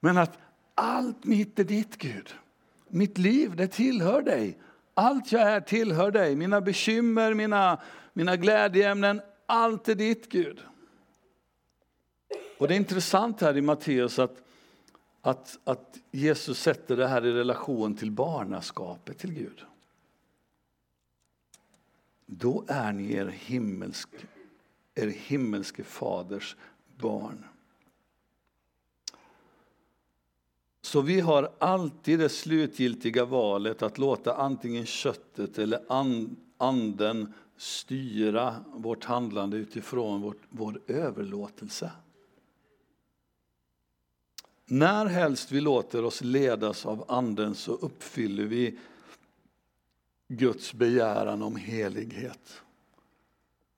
Men 0.00 0.18
att 0.18 0.38
allt 0.74 1.24
mitt 1.24 1.58
är 1.58 1.64
ditt 1.64 1.98
Gud. 1.98 2.34
Mitt 2.88 3.18
liv, 3.18 3.56
det 3.56 3.66
tillhör 3.66 4.22
dig. 4.22 4.58
Allt 4.94 5.32
jag 5.32 5.42
är 5.42 5.60
tillhör 5.60 6.10
dig. 6.10 6.36
Mina 6.36 6.60
bekymmer, 6.60 7.34
mina, 7.34 7.80
mina 8.12 8.36
glädjeämnen, 8.36 9.20
allt 9.46 9.88
är 9.88 9.94
ditt 9.94 10.28
Gud. 10.28 10.60
Och 12.58 12.68
det 12.68 12.74
är 12.74 12.76
intressant 12.76 13.40
här 13.40 13.56
i 13.56 13.60
Matteus 13.60 14.18
att, 14.18 14.42
att, 15.20 15.58
att 15.64 15.98
Jesus 16.10 16.58
sätter 16.58 16.96
det 16.96 17.06
här 17.06 17.26
i 17.26 17.32
relation 17.32 17.96
till 17.96 18.10
barnaskapet 18.10 19.18
till 19.18 19.32
Gud 19.32 19.64
då 22.26 22.64
är 22.68 22.92
ni 22.92 23.12
er, 23.12 23.26
himmelsk, 23.26 24.08
er 24.94 25.06
himmelske 25.06 25.84
faders 25.84 26.56
barn. 26.96 27.44
Så 30.82 31.00
vi 31.00 31.20
har 31.20 31.52
alltid 31.58 32.18
det 32.18 32.28
slutgiltiga 32.28 33.24
valet 33.24 33.82
att 33.82 33.98
låta 33.98 34.34
antingen 34.34 34.86
köttet 34.86 35.58
eller 35.58 35.80
anden 36.58 37.32
styra 37.56 38.64
vårt 38.74 39.04
handlande 39.04 39.56
utifrån 39.56 40.20
vårt, 40.20 40.40
vår 40.48 40.80
överlåtelse. 40.86 41.90
När 44.66 45.06
helst 45.06 45.52
vi 45.52 45.60
låter 45.60 46.04
oss 46.04 46.20
ledas 46.20 46.86
av 46.86 47.04
anden 47.08 47.54
så 47.54 47.72
uppfyller 47.72 48.44
vi 48.44 48.78
Guds 50.28 50.74
begäran 50.74 51.42
om 51.42 51.56
helighet. 51.56 52.62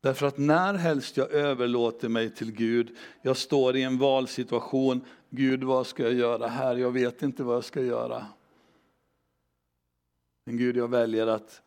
Därför 0.01 0.27
att 0.27 0.39
när 0.39 0.75
helst 0.75 1.17
jag 1.17 1.31
överlåter 1.31 2.09
mig 2.09 2.31
till 2.31 2.53
Gud, 2.53 2.97
jag 3.23 3.37
står 3.37 3.77
i 3.77 3.83
en 3.83 3.99
valsituation, 3.99 5.05
Gud 5.31 5.65
vad 5.65 5.87
ska 5.87 6.03
jag 6.03 6.15
göra 6.15 6.47
här? 6.47 6.77
Jag 6.77 6.91
vet 6.91 7.23
inte 7.23 7.43
vad 7.43 7.57
jag 7.57 7.65
ska 7.65 7.83
göra. 7.83 8.27
Men 10.45 10.57
Gud, 10.57 10.77
jag 10.77 10.89
väljer 10.89 11.27
att, 11.27 11.63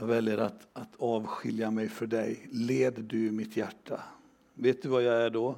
jag 0.00 0.06
väljer 0.06 0.38
att, 0.38 0.68
att 0.72 0.96
avskilja 0.98 1.70
mig 1.70 1.88
för 1.88 2.06
dig. 2.06 2.48
Led 2.52 2.94
du 2.94 3.30
mitt 3.30 3.56
hjärta. 3.56 4.02
Vet 4.54 4.82
du 4.82 4.88
vad 4.88 5.02
jag 5.02 5.22
är 5.22 5.30
då? 5.30 5.56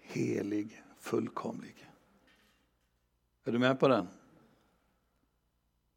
Helig, 0.00 0.82
fullkomlig. 0.98 1.88
Är 3.44 3.52
du 3.52 3.58
med 3.58 3.80
på 3.80 3.88
den? 3.88 4.08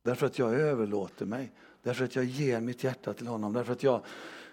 Därför 0.03 0.25
att 0.25 0.39
jag 0.39 0.53
överlåter 0.53 1.25
mig. 1.25 1.51
Därför 1.83 2.05
att 2.05 2.15
jag 2.15 2.25
ger 2.25 2.61
mitt 2.61 2.83
hjärta 2.83 3.13
till 3.13 3.27
honom. 3.27 3.53
Därför 3.53 3.73
att 3.73 3.83
jag, 3.83 4.01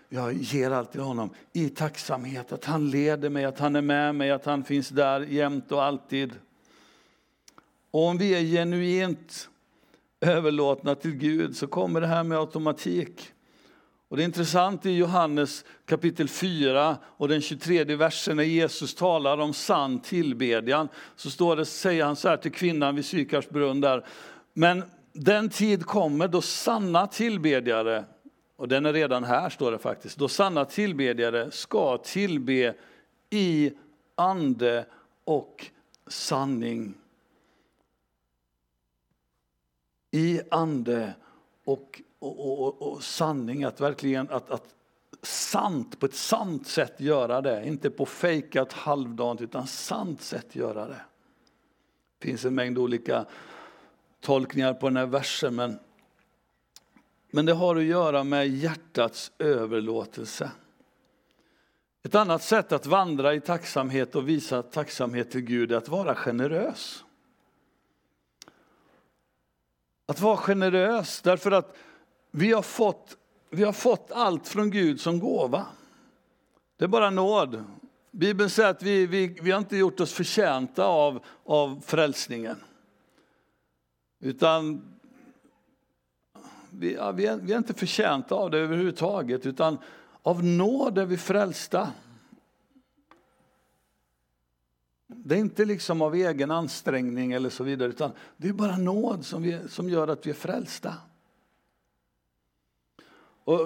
jag 0.08 0.32
ger 0.32 0.70
allt 0.70 0.92
till 0.92 1.00
honom 1.00 1.30
i 1.52 1.68
tacksamhet. 1.68 2.52
Att 2.52 2.64
han 2.64 2.90
leder 2.90 3.30
mig, 3.30 3.44
att 3.44 3.58
han 3.58 3.76
är 3.76 3.82
med 3.82 4.14
mig, 4.14 4.30
att 4.30 4.44
han 4.44 4.64
finns 4.64 4.88
där 4.88 5.20
jämt 5.20 5.72
och 5.72 5.82
alltid. 5.82 6.32
Och 7.90 8.02
om 8.02 8.18
vi 8.18 8.34
är 8.34 8.42
genuint 8.42 9.48
överlåtna 10.24 10.94
till 10.94 11.14
Gud 11.14 11.56
så 11.56 11.66
kommer 11.66 12.00
det 12.00 12.06
här 12.06 12.24
med 12.24 12.38
automatik. 12.38 13.30
Och 14.08 14.16
det 14.16 14.22
är 14.22 14.24
intressant 14.24 14.86
i 14.86 14.90
Johannes 14.90 15.64
kapitel 15.86 16.28
4 16.28 16.96
och 17.04 17.28
den 17.28 17.40
23 17.40 17.84
versen 17.84 18.36
när 18.36 18.44
Jesus 18.44 18.94
talar 18.94 19.38
om 19.38 19.52
sann 19.52 20.00
tillbedjan 20.00 20.88
så 21.16 21.30
står 21.30 21.56
det, 21.56 21.64
säger 21.64 22.04
han 22.04 22.16
så 22.16 22.28
här 22.28 22.36
till 22.36 22.52
kvinnan 22.52 22.94
vid 22.94 23.04
Sykars 23.04 23.48
brunn 23.48 23.80
där. 23.80 24.06
Men 24.52 24.82
den 25.12 25.48
tid 25.48 25.86
kommer 25.86 26.28
då 26.28 26.40
sanna 26.40 27.06
tillbedjare, 27.06 28.04
och 28.56 28.68
den 28.68 28.86
är 28.86 28.92
redan 28.92 29.24
här 29.24 29.50
står 29.50 29.72
det 29.72 29.78
faktiskt, 29.78 30.18
då 30.18 30.28
sanna 30.28 30.64
tillbedjare 30.64 31.50
ska 31.50 31.98
tillbe 31.98 32.74
i 33.30 33.72
ande 34.14 34.86
och 35.24 35.66
sanning. 36.06 36.94
I 40.14 40.40
ande 40.50 41.14
och, 41.64 42.02
och, 42.18 42.62
och, 42.62 42.92
och 42.92 43.02
sanning, 43.02 43.64
att 43.64 43.80
verkligen 43.80 44.30
att, 44.30 44.50
att 44.50 44.74
sant, 45.22 46.00
på 46.00 46.06
ett 46.06 46.14
sant 46.14 46.66
sätt 46.66 47.00
göra 47.00 47.40
det. 47.40 47.66
Inte 47.66 47.90
på 47.90 48.06
fejkat 48.06 48.72
halvdant 48.72 49.40
utan 49.40 49.66
sant 49.66 50.22
sätt 50.22 50.56
göra 50.56 50.86
det. 50.86 51.00
Det 52.18 52.26
finns 52.26 52.44
en 52.44 52.54
mängd 52.54 52.78
olika 52.78 53.26
tolkningar 54.20 54.74
på 54.74 54.88
den 54.88 54.96
här 54.96 55.06
versen. 55.06 55.54
Men, 55.54 55.78
men 57.30 57.46
det 57.46 57.52
har 57.52 57.76
att 57.76 57.84
göra 57.84 58.24
med 58.24 58.48
hjärtats 58.48 59.32
överlåtelse. 59.38 60.50
Ett 62.02 62.14
annat 62.14 62.42
sätt 62.42 62.72
att 62.72 62.86
vandra 62.86 63.34
i 63.34 63.40
tacksamhet 63.40 64.14
och 64.14 64.28
visa 64.28 64.62
tacksamhet 64.62 65.30
till 65.30 65.40
Gud 65.40 65.72
är 65.72 65.76
att 65.76 65.88
vara 65.88 66.14
generös. 66.14 67.04
Att 70.06 70.20
vara 70.20 70.36
generös 70.36 71.20
därför 71.20 71.50
att 71.50 71.76
vi 72.30 72.52
har 72.52 72.62
fått, 72.62 73.16
vi 73.50 73.64
har 73.64 73.72
fått 73.72 74.10
allt 74.12 74.48
från 74.48 74.70
Gud 74.70 75.00
som 75.00 75.18
gåva. 75.18 75.66
Det 76.76 76.84
är 76.84 76.88
bara 76.88 77.10
nåd. 77.10 77.64
Bibeln 78.10 78.50
säger 78.50 78.68
att 78.68 78.82
vi, 78.82 79.06
vi, 79.06 79.26
vi 79.42 79.50
har 79.50 79.58
inte 79.58 79.76
gjort 79.76 80.00
oss 80.00 80.12
förtjänta 80.12 80.84
av, 80.84 81.24
av 81.44 81.82
frälsningen. 81.86 82.56
Utan 84.20 84.82
vi, 86.70 86.94
ja, 86.94 87.12
vi, 87.12 87.26
är, 87.26 87.36
vi 87.36 87.52
är 87.52 87.58
inte 87.58 87.74
förtjänta 87.74 88.34
av 88.34 88.50
det 88.50 88.58
överhuvudtaget, 88.58 89.46
utan 89.46 89.78
av 90.22 90.44
nåd 90.44 90.98
är 90.98 91.06
vi 91.06 91.16
frälsta. 91.16 91.88
Det 95.16 95.34
är 95.34 95.38
inte 95.38 95.64
liksom 95.64 96.02
av 96.02 96.14
egen 96.14 96.50
ansträngning 96.50 97.32
eller 97.32 97.50
så 97.50 97.64
vidare, 97.64 97.88
utan 97.88 98.12
det 98.36 98.48
är 98.48 98.52
bara 98.52 98.76
nåd 98.76 99.26
som, 99.26 99.42
vi, 99.42 99.58
som 99.68 99.88
gör 99.88 100.08
att 100.08 100.26
vi 100.26 100.30
är 100.30 100.34
frälsta. 100.34 100.94
Och 103.44 103.60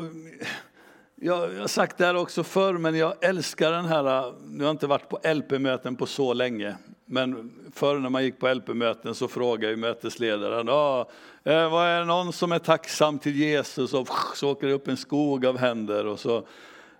jag, 1.14 1.54
jag 1.54 1.61
har 1.61 1.68
sagt 1.68 1.98
det 1.98 2.06
här 2.06 2.16
också 2.16 2.42
förr, 2.44 2.72
men 2.72 2.94
jag 2.94 3.24
älskar 3.24 3.72
den 3.72 3.84
här, 3.84 4.32
nu 4.46 4.58
har 4.58 4.68
jag 4.68 4.74
inte 4.74 4.87
varit 4.87 5.08
på 5.08 5.20
LP-möten 5.34 5.96
på 5.96 6.06
så 6.06 6.32
länge, 6.32 6.76
men 7.04 7.52
förr 7.72 7.98
när 7.98 8.11
man 8.11 8.24
gick 8.24 8.38
på 8.38 8.54
LP-möten 8.54 9.14
så 9.14 9.28
frågade 9.28 9.70
ju 9.70 9.76
mötesledaren, 9.76 10.68
ah, 10.68 11.08
vad 11.44 11.87
är 11.87 11.98
det 11.98 12.04
någon 12.04 12.32
som 12.32 12.52
är 12.52 12.58
tacksam 12.58 13.18
till 13.18 13.37
Jesus? 13.37 13.94
Och 13.94 14.08
så 14.34 14.50
åker 14.50 14.66
det 14.66 14.72
upp 14.72 14.88
en 14.88 14.96
skog 14.96 15.46
av 15.46 15.58
händer 15.58 16.06
och 16.06 16.20
så 16.20 16.46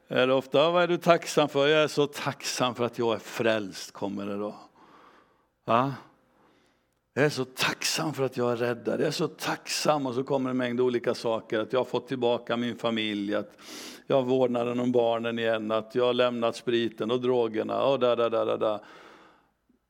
är 0.09 0.27
det 0.27 0.35
ofta, 0.35 0.71
vad 0.71 0.83
är 0.83 0.89
du 0.89 0.97
tacksam 0.97 1.49
för? 1.49 1.69
Jag 1.69 1.83
är 1.83 1.89
så 1.89 2.07
tacksam 2.07 2.75
för 2.75 2.85
att 2.85 2.99
jag 2.99 3.15
är 3.15 3.19
frälst, 3.19 3.93
kommer 3.93 4.27
det 4.27 4.37
då. 4.37 4.55
Va? 5.65 5.95
Jag 7.15 7.25
är 7.25 7.31
så 7.31 7.45
tacksam 7.45 8.15
för 8.15 8.25
att 8.25 8.37
jag 8.37 8.53
är 8.53 8.57
räddad. 8.57 9.01
Jag 9.01 9.07
är 9.07 9.11
så 9.11 9.29
tacksam 9.29 10.07
och 10.07 10.15
så 10.15 10.25
kommer 10.25 10.51
en 10.51 10.57
mängd 10.57 10.81
olika 10.81 11.15
saker. 11.15 11.59
Att 11.59 11.73
jag 11.73 11.81
har 11.81 11.85
fått 11.85 12.09
tillbaka 12.09 12.57
min 12.57 12.79
familj, 12.79 13.35
att 13.35 13.53
jag 14.07 14.17
har 14.17 14.23
vårdnaden 14.23 14.81
om 14.81 14.93
barnen 14.93 15.39
igen, 15.39 15.71
att 15.71 15.95
jag 15.95 16.05
har 16.05 16.15
lämnat 16.15 16.57
spriten 16.57 17.11
och 17.11 17.21
drogerna 17.21 17.83
och 17.83 17.99
da, 17.99 18.17
da, 18.17 18.29
da, 18.29 18.45
da, 18.45 18.57
da. 18.57 18.81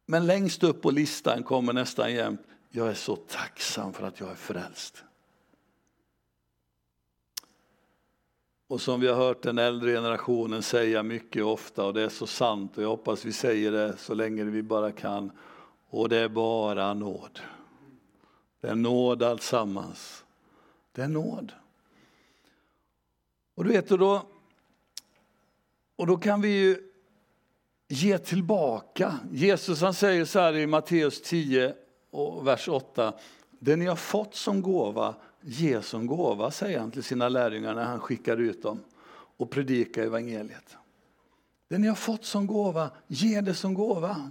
Men 0.07 0.27
längst 0.27 0.63
upp 0.63 0.83
på 0.83 0.91
listan 0.91 1.43
kommer 1.43 1.73
nästan 1.73 2.15
jämt, 2.15 2.41
jag 2.71 2.89
är 2.89 2.95
så 2.95 3.17
tacksam 3.17 3.93
för 3.93 4.07
att 4.07 4.21
jag 4.21 4.31
är 4.31 4.35
frälst. 4.35 5.05
Och 8.69 8.81
som 8.81 9.01
vi 9.01 9.09
har 9.09 9.15
hört 9.15 9.43
den 9.43 9.59
äldre 9.59 9.93
generationen 9.93 10.63
säga 10.63 11.03
mycket 11.03 11.45
ofta, 11.45 11.87
och 11.87 11.95
det 11.95 12.03
är 12.03 12.09
så 12.09 12.27
sant, 12.27 12.79
och 12.79 12.83
jag 12.83 12.89
hoppas 12.89 13.25
vi 13.25 13.33
säger 13.33 13.73
det 13.73 13.97
så 13.97 14.15
länge 14.15 14.45
vi 14.45 14.63
bara 14.63 14.93
kan, 14.93 15.31
och 15.91 16.09
det 16.09 16.17
är 16.17 16.29
bara 16.29 16.95
nåd. 16.95 17.41
Det 18.61 18.69
är 18.69 18.75
nåd 18.75 19.23
alltsammans. 19.23 20.25
Det 20.93 21.03
är 21.03 21.09
nåd. 21.09 21.53
Och 23.55 23.65
du 23.65 23.71
vet, 23.71 23.91
och 23.91 23.99
då, 23.99 24.23
och 25.97 26.07
då 26.07 26.17
kan 26.17 26.41
vi 26.41 26.49
ju 26.49 26.93
ge 27.89 28.19
tillbaka. 28.19 29.19
Jesus 29.33 29.81
han 29.81 29.95
säger 29.95 30.25
så 30.25 30.39
här 30.39 30.57
i 30.57 30.67
Matteus 30.67 31.23
10, 31.23 31.75
och 32.11 32.47
vers 32.47 32.69
8. 32.69 33.13
Det 33.59 33.77
ni 33.77 33.87
har 33.87 33.97
fått 33.97 34.35
som 34.35 34.63
gåva, 34.63 35.15
ge 35.49 35.83
som 35.83 36.07
gåva, 36.07 36.51
säger 36.51 36.79
han 36.79 36.91
till 36.91 37.03
sina 37.03 37.29
lärjungar 37.29 37.75
när 37.75 37.85
han 37.85 38.01
skickar 38.01 38.37
ut 38.37 38.63
dem 38.63 38.81
och 39.37 39.51
predikar 39.51 40.03
evangeliet. 40.03 40.77
Det 41.69 41.79
ni 41.79 41.89
har 41.89 41.95
fått 41.95 42.25
som 42.25 42.47
gåva, 42.47 42.91
ge 43.07 43.41
det 43.41 43.55
som 43.55 43.75
gåva. 43.75 44.31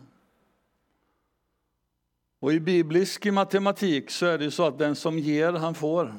Och 2.39 2.53
i 2.53 2.59
biblisk 2.59 3.25
matematik 3.25 4.09
så 4.09 4.25
är 4.25 4.37
det 4.37 4.51
så 4.51 4.65
att 4.65 4.77
den 4.77 4.95
som 4.95 5.19
ger, 5.19 5.53
han 5.53 5.75
får. 5.75 6.15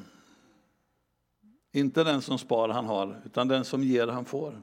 Inte 1.71 2.03
den 2.03 2.21
som 2.21 2.37
spar, 2.37 2.69
han 2.69 2.85
har, 2.85 3.21
utan 3.25 3.47
den 3.47 3.65
som 3.65 3.83
ger, 3.83 4.07
han 4.07 4.25
får. 4.25 4.61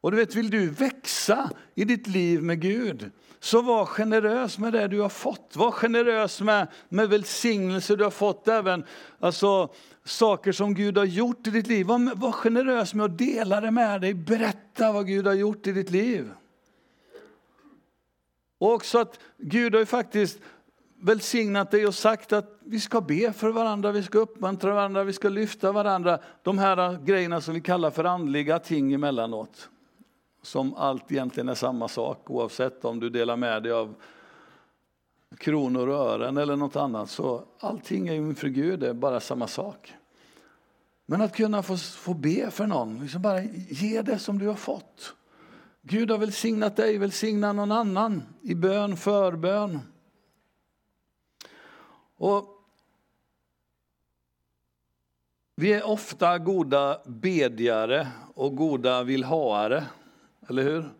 Och 0.00 0.10
du 0.10 0.16
vet, 0.16 0.34
vill 0.34 0.50
du 0.50 0.70
växa 0.70 1.50
i 1.74 1.84
ditt 1.84 2.06
liv 2.06 2.42
med 2.42 2.60
Gud, 2.60 3.10
så 3.40 3.62
var 3.62 3.86
generös 3.86 4.58
med 4.58 4.72
det 4.72 4.88
du 4.88 5.00
har 5.00 5.08
fått. 5.08 5.56
Var 5.56 5.70
generös 5.70 6.40
med, 6.40 6.68
med 6.88 7.08
välsignelser 7.08 7.96
du 7.96 8.04
har 8.04 8.10
fått, 8.10 8.48
även 8.48 8.84
alltså, 9.20 9.68
saker 10.04 10.52
som 10.52 10.74
Gud 10.74 10.98
har 10.98 11.04
gjort 11.04 11.46
i 11.46 11.50
ditt 11.50 11.66
liv. 11.66 11.86
Var, 11.86 12.14
var 12.14 12.32
generös 12.32 12.94
med 12.94 13.04
att 13.04 13.18
dela 13.18 13.60
det 13.60 13.70
med 13.70 14.00
dig, 14.00 14.14
berätta 14.14 14.92
vad 14.92 15.06
Gud 15.06 15.26
har 15.26 15.34
gjort 15.34 15.66
i 15.66 15.72
ditt 15.72 15.90
liv. 15.90 16.30
Och 18.58 18.72
också 18.72 18.98
att 18.98 19.20
Gud 19.36 19.72
har 19.72 19.80
ju 19.80 19.86
faktiskt 19.86 20.40
välsignat 21.00 21.70
dig 21.70 21.86
och 21.86 21.94
sagt 21.94 22.32
att 22.32 22.58
vi 22.64 22.80
ska 22.80 23.00
be 23.00 23.32
för 23.32 23.50
varandra, 23.50 23.92
vi 23.92 24.02
ska 24.02 24.18
uppmuntra 24.18 24.74
varandra, 24.74 25.04
vi 25.04 25.12
ska 25.12 25.28
lyfta 25.28 25.72
varandra. 25.72 26.18
De 26.42 26.58
här 26.58 27.04
grejerna 27.04 27.40
som 27.40 27.54
vi 27.54 27.60
kallar 27.60 27.90
för 27.90 28.04
andliga 28.04 28.58
ting 28.58 28.92
emellanåt 28.92 29.68
som 30.48 30.74
allt 30.74 31.12
egentligen 31.12 31.48
är 31.48 31.54
samma 31.54 31.88
sak 31.88 32.30
oavsett 32.30 32.84
om 32.84 33.00
du 33.00 33.10
delar 33.10 33.36
med 33.36 33.62
dig 33.62 33.72
av 33.72 33.94
kronor 35.38 35.88
och 35.88 35.96
ören 35.96 36.36
eller 36.36 36.56
något 36.56 36.76
annat. 36.76 37.10
Så 37.10 37.44
allting 37.60 38.08
är 38.08 38.14
inför 38.14 38.48
Gud 38.48 38.82
är 38.82 38.92
bara 38.92 39.20
samma 39.20 39.46
sak. 39.46 39.94
Men 41.06 41.20
att 41.20 41.36
kunna 41.36 41.62
få, 41.62 41.76
få 41.76 42.14
be 42.14 42.50
för 42.50 42.66
någon, 42.66 43.02
liksom 43.02 43.22
bara 43.22 43.42
ge 43.68 44.02
det 44.02 44.18
som 44.18 44.38
du 44.38 44.46
har 44.46 44.54
fått. 44.54 45.14
Gud 45.82 46.10
har 46.10 46.18
välsignat 46.18 46.76
dig, 46.76 46.98
välsigna 46.98 47.52
någon 47.52 47.72
annan 47.72 48.22
i 48.42 48.54
bön, 48.54 48.96
förbön. 48.96 49.80
Och 52.16 52.44
vi 55.56 55.72
är 55.72 55.86
ofta 55.86 56.38
goda 56.38 57.00
bedjare 57.06 58.08
och 58.34 58.56
goda 58.56 59.02
villhaare. 59.02 59.84
Eller 60.48 60.62
hur? 60.62 60.90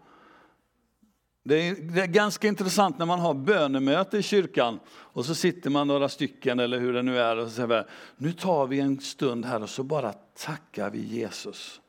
Det 1.45 1.69
är, 1.69 1.75
det 1.75 2.01
är, 2.01 2.07
ganska 2.07 2.49
intressant 2.49 2.99
när 2.99 3.07
man 3.07 3.21
har 3.21 3.35
bönemöte 3.35 4.19
i 4.19 4.23
kyrkan 4.23 4.81
och 4.91 5.25
så 5.25 5.35
sitter 5.35 5.71
man 5.71 5.89
några 5.89 6.09
stycken 6.09 6.61
eller 6.61 6.79
hur 6.79 6.93
det 6.93 7.03
nu 7.03 7.19
är 7.19 7.37
och 7.37 7.49
så 7.49 7.55
säger 7.55 7.87
nu 8.17 8.33
tar 8.33 8.67
vi 8.67 8.81
en 8.81 9.01
stund 9.01 9.45
här 9.45 9.63
och 9.63 9.71
så 9.71 9.83
bara 9.83 10.13
tackar 10.13 10.91
vi 10.91 11.01
Jesus. 11.01 11.81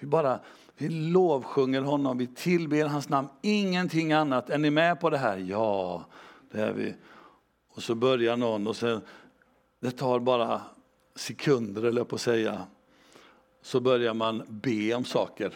Vi 0.00 0.06
bara 0.06 0.40
vi 0.78 0.88
lovsjunger 0.88 1.80
honom, 1.82 2.18
vi 2.18 2.26
tillber 2.26 2.84
hans 2.84 3.08
namn, 3.08 3.28
ingenting 3.42 4.12
annat. 4.12 4.50
Är 4.50 4.58
ni 4.58 4.70
med 4.70 5.00
på 5.00 5.10
det 5.10 5.18
här? 5.18 5.38
Ja, 5.38 6.04
det 6.52 6.60
är 6.60 6.72
vi. 6.72 6.94
Och 7.68 7.82
så 7.82 7.94
börjar 7.94 8.36
någon 8.36 8.66
och 8.66 8.76
sen, 8.76 9.00
det 9.80 9.90
tar 9.90 10.18
bara 10.18 10.60
sekunder, 11.14 11.82
eller 11.82 12.04
på 12.04 12.14
att 12.14 12.20
säga, 12.20 12.62
så 13.62 13.80
börjar 13.80 14.14
man 14.14 14.42
be 14.48 14.94
om 14.94 15.04
saker. 15.04 15.52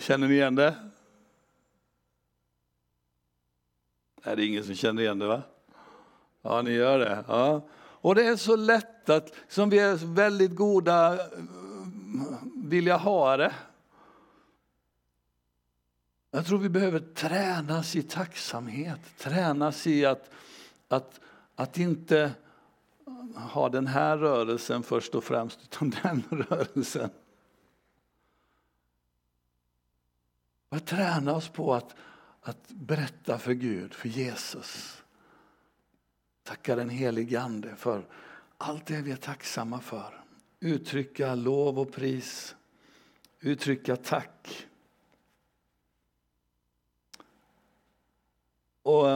Känner 0.00 0.28
ni 0.28 0.34
igen 0.34 0.54
det? 0.54 0.76
Nej, 4.24 4.36
det 4.36 4.42
är 4.42 4.46
ingen 4.46 4.64
som 4.64 4.74
känner 4.74 5.02
igen 5.02 5.18
det 5.18 5.26
va? 5.26 5.42
Ja, 6.42 6.62
ni 6.62 6.70
gör 6.70 6.98
det. 6.98 7.24
Ja. 7.28 7.68
Och 7.76 8.14
det 8.14 8.26
är 8.26 8.36
så 8.36 8.56
lätt 8.56 9.08
att, 9.08 9.34
som 9.48 9.70
vi 9.70 9.78
är 9.78 10.14
väldigt 10.14 10.54
goda, 10.56 11.26
mm, 11.32 12.24
vilja 12.54 12.96
ha 12.96 13.36
det. 13.36 13.54
Jag 16.30 16.46
tror 16.46 16.58
vi 16.58 16.68
behöver 16.68 16.98
tränas 16.98 17.96
i 17.96 18.02
tacksamhet, 18.02 19.00
tränas 19.18 19.86
i 19.86 20.06
att, 20.06 20.30
att, 20.88 21.20
att 21.54 21.78
inte 21.78 22.32
ha 23.34 23.68
den 23.68 23.86
här 23.86 24.16
rörelsen 24.16 24.82
först 24.82 25.14
och 25.14 25.24
främst, 25.24 25.60
utan 25.62 25.90
den 25.90 26.22
rörelsen. 26.48 27.10
Att 30.68 30.86
träna 30.86 31.34
oss 31.34 31.48
på 31.48 31.74
att, 31.74 31.94
att 32.40 32.68
berätta 32.68 33.38
för 33.38 33.52
Gud, 33.52 33.94
för 33.94 34.08
Jesus. 34.08 35.02
Tacka 36.42 36.76
den 36.76 36.88
helige 36.88 37.40
Ande 37.40 37.76
för 37.76 38.06
allt 38.58 38.86
det 38.86 39.02
vi 39.02 39.10
är 39.10 39.16
tacksamma 39.16 39.80
för. 39.80 40.24
Uttrycka 40.60 41.34
lov 41.34 41.78
och 41.78 41.92
pris. 41.92 42.56
Uttrycka 43.40 43.96
tack. 43.96 44.66
Och 48.82 49.06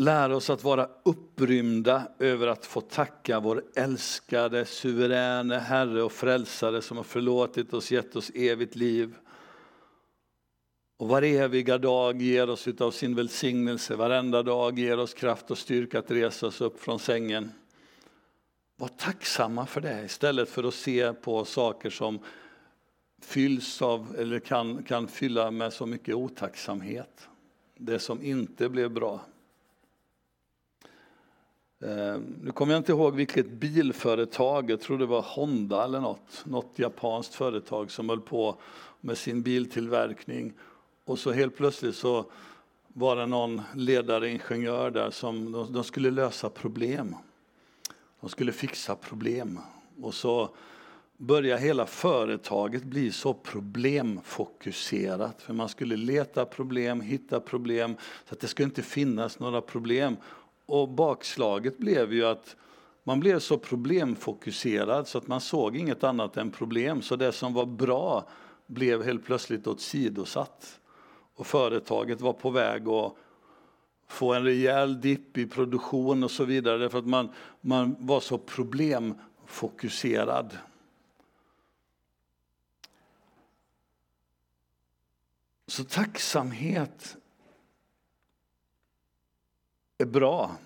Lär 0.00 0.32
oss 0.32 0.50
att 0.50 0.64
vara 0.64 0.88
upprymda 1.02 2.08
över 2.18 2.46
att 2.46 2.66
få 2.66 2.80
tacka 2.80 3.40
vår 3.40 3.64
älskade, 3.74 4.64
suveräne 4.64 5.58
Herre 5.58 6.02
och 6.02 6.12
Frälsare 6.12 6.82
som 6.82 6.96
har 6.96 7.04
förlåtit 7.04 7.74
oss, 7.74 7.90
gett 7.90 8.16
oss 8.16 8.30
evigt 8.34 8.76
liv. 8.76 9.14
Och 10.96 11.08
var 11.08 11.22
eviga 11.22 11.78
dag 11.78 12.22
ger 12.22 12.50
oss 12.50 12.68
utav 12.68 12.90
sin 12.90 13.14
välsignelse, 13.14 13.96
varenda 13.96 14.42
dag 14.42 14.78
ger 14.78 14.98
oss 14.98 15.14
kraft 15.14 15.50
och 15.50 15.58
styrka 15.58 15.98
att 15.98 16.10
resa 16.10 16.46
oss 16.46 16.60
upp 16.60 16.80
från 16.80 16.98
sängen. 16.98 17.52
Var 18.76 18.88
tacksamma 18.88 19.66
för 19.66 19.80
det 19.80 20.04
istället 20.04 20.48
för 20.48 20.64
att 20.64 20.74
se 20.74 21.12
på 21.12 21.44
saker 21.44 21.90
som 21.90 22.18
fylls 23.22 23.82
av, 23.82 24.16
eller 24.18 24.38
kan, 24.38 24.82
kan 24.82 25.08
fylla 25.08 25.50
med 25.50 25.72
så 25.72 25.86
mycket 25.86 26.14
otacksamhet. 26.14 27.28
Det 27.76 27.98
som 27.98 28.22
inte 28.22 28.68
blev 28.68 28.90
bra. 28.90 29.20
Ehm, 31.82 32.36
nu 32.42 32.52
kommer 32.52 32.72
jag 32.72 32.80
inte 32.80 32.92
ihåg 32.92 33.14
vilket 33.14 33.50
bilföretag, 33.50 34.70
jag 34.70 34.80
tror 34.80 34.98
det 34.98 35.06
var 35.06 35.22
Honda 35.22 35.84
eller 35.84 36.00
något, 36.00 36.42
något 36.44 36.72
japanskt 36.76 37.34
företag 37.34 37.90
som 37.90 38.08
höll 38.08 38.20
på 38.20 38.56
med 39.00 39.18
sin 39.18 39.42
biltillverkning. 39.42 40.52
Och 41.04 41.18
så 41.18 41.32
helt 41.32 41.56
plötsligt 41.56 41.96
så 41.96 42.30
var 42.88 43.16
det 43.16 43.26
någon 43.26 43.62
ledare, 43.74 44.30
ingenjör 44.30 44.90
där 44.90 45.10
som 45.10 45.52
de, 45.52 45.72
de 45.72 45.84
skulle 45.84 46.10
lösa 46.10 46.50
problem. 46.50 47.16
De 48.20 48.30
skulle 48.30 48.52
fixa 48.52 48.96
problem. 48.96 49.58
Och 50.02 50.14
så 50.14 50.54
började 51.16 51.62
hela 51.62 51.86
företaget 51.86 52.84
bli 52.84 53.12
så 53.12 53.34
problemfokuserat. 53.34 55.42
För 55.42 55.54
man 55.54 55.68
skulle 55.68 55.96
leta 55.96 56.44
problem, 56.44 57.00
hitta 57.00 57.40
problem, 57.40 57.96
så 58.28 58.34
att 58.34 58.40
det 58.40 58.48
skulle 58.48 58.68
inte 58.68 58.82
finnas 58.82 59.38
några 59.38 59.60
problem. 59.60 60.16
Och 60.70 60.88
bakslaget 60.88 61.78
blev 61.78 62.12
ju 62.12 62.26
att 62.26 62.56
man 63.04 63.20
blev 63.20 63.38
så 63.38 63.58
problemfokuserad 63.58 65.08
så 65.08 65.18
att 65.18 65.26
man 65.26 65.40
såg 65.40 65.76
inget 65.76 66.04
annat 66.04 66.36
än 66.36 66.50
problem. 66.50 67.02
Så 67.02 67.16
det 67.16 67.32
som 67.32 67.54
var 67.54 67.66
bra 67.66 68.28
blev 68.66 69.04
helt 69.04 69.24
plötsligt 69.24 69.66
åsidosatt. 69.66 70.80
Och 71.34 71.46
företaget 71.46 72.20
var 72.20 72.32
på 72.32 72.50
väg 72.50 72.88
att 72.88 73.14
få 74.08 74.34
en 74.34 74.44
rejäl 74.44 75.00
dipp 75.00 75.38
i 75.38 75.46
produktion 75.46 76.24
och 76.24 76.30
så 76.30 76.44
vidare 76.44 76.78
därför 76.78 76.98
att 76.98 77.06
man, 77.06 77.30
man 77.60 77.96
var 77.98 78.20
så 78.20 78.38
problemfokuserad. 78.38 80.58
Så 85.66 85.84
tacksamhet 85.84 87.16
är 90.00 90.06
bra. 90.06 90.56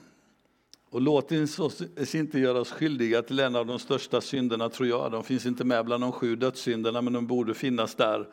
Och 0.91 1.01
låt 1.01 1.33
oss 1.59 2.15
inte 2.15 2.39
göra 2.39 2.61
oss 2.61 2.71
skyldiga 2.71 3.23
till 3.23 3.41
en 3.41 3.57
av 3.57 3.67
de 3.67 3.79
största 3.79 4.21
synderna, 4.21 4.69
tror 4.69 4.89
jag. 4.89 5.13
De 5.13 5.25
finns 5.25 5.47
inte 5.47 5.65
med 5.65 5.85
bland 5.85 6.03
de 6.03 6.13
sju 6.13 6.37
dödssynderna, 6.37 7.03
men 7.03 7.13
de 7.13 7.27
borde 7.27 7.55
finnas 7.55 7.95
där. 7.95 8.29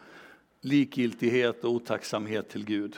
Likgiltighet 0.62 1.64
och 1.64 1.72
otacksamhet 1.72 2.50
till 2.50 2.66
Gud. 2.66 2.96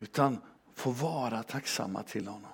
Utan 0.00 0.38
få 0.74 0.90
vara 0.90 1.42
tacksamma 1.42 2.02
till 2.02 2.26
honom. 2.26 2.50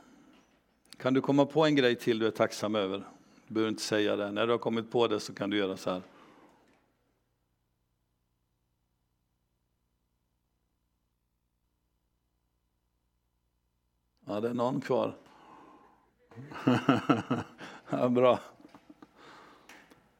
Kan 0.96 1.14
du 1.14 1.20
komma 1.20 1.46
på 1.46 1.64
en 1.64 1.76
grej 1.76 1.96
till 1.96 2.18
du 2.18 2.26
är 2.26 2.30
tacksam 2.30 2.74
över? 2.74 3.04
Du 3.46 3.54
behöver 3.54 3.70
inte 3.70 3.82
säga 3.82 4.16
det. 4.16 4.30
När 4.30 4.46
du 4.46 4.52
har 4.52 4.58
kommit 4.58 4.90
på 4.90 5.08
det 5.08 5.20
så 5.20 5.34
kan 5.34 5.50
du 5.50 5.56
göra 5.56 5.76
så 5.76 5.90
här. 5.90 6.02
Ja, 14.34 14.40
det 14.40 14.48
är 14.48 14.54
någon 14.54 14.80
kvar. 14.80 15.16
ja, 17.90 18.08
bra. 18.08 18.40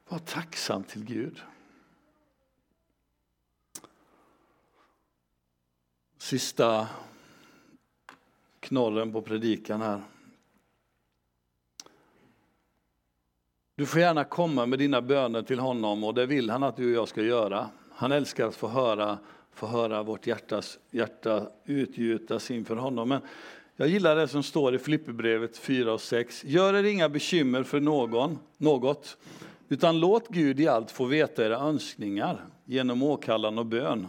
Var 0.09 0.19
tacksam 0.19 0.83
till 0.83 1.05
Gud. 1.05 1.41
Sista 6.17 6.87
knorren 8.59 9.11
på 9.11 9.21
predikan 9.21 9.81
här. 9.81 10.01
Du 13.75 13.85
får 13.85 14.01
gärna 14.01 14.23
komma 14.23 14.65
med 14.65 14.79
dina 14.79 15.01
böner 15.01 15.41
till 15.41 15.59
honom 15.59 16.03
och 16.03 16.13
det 16.13 16.25
vill 16.25 16.49
han 16.49 16.63
att 16.63 16.77
du 16.77 16.89
och 16.89 17.01
jag 17.01 17.07
ska 17.07 17.21
göra. 17.21 17.69
Han 17.91 18.11
älskar 18.11 18.47
att 18.47 18.55
få 18.55 18.67
höra, 18.67 19.17
få 19.51 19.67
höra 19.67 20.03
vårt 20.03 20.27
hjärtas, 20.27 20.79
hjärta 20.91 21.49
utgjutas 21.65 22.51
inför 22.51 22.75
honom. 22.75 23.09
Men 23.09 23.21
jag 23.75 23.87
gillar 23.87 24.15
det 24.15 24.27
som 24.27 24.43
står 24.43 24.75
i 24.75 24.79
Filipperbrevet 24.79 25.57
4 25.57 25.93
och 25.93 26.01
6. 26.01 26.43
Gör 26.43 26.73
er 26.73 26.83
inga 26.83 27.09
bekymmer 27.09 27.63
för 27.63 27.79
någon, 27.79 28.39
något, 28.57 29.17
utan 29.69 29.99
låt 29.99 30.27
Gud 30.27 30.59
i 30.59 30.67
allt 30.67 30.91
få 30.91 31.05
veta 31.05 31.45
era 31.45 31.57
önskningar 31.57 32.45
genom 32.65 33.03
åkallan 33.03 33.57
och 33.57 33.65
bön. 33.65 34.07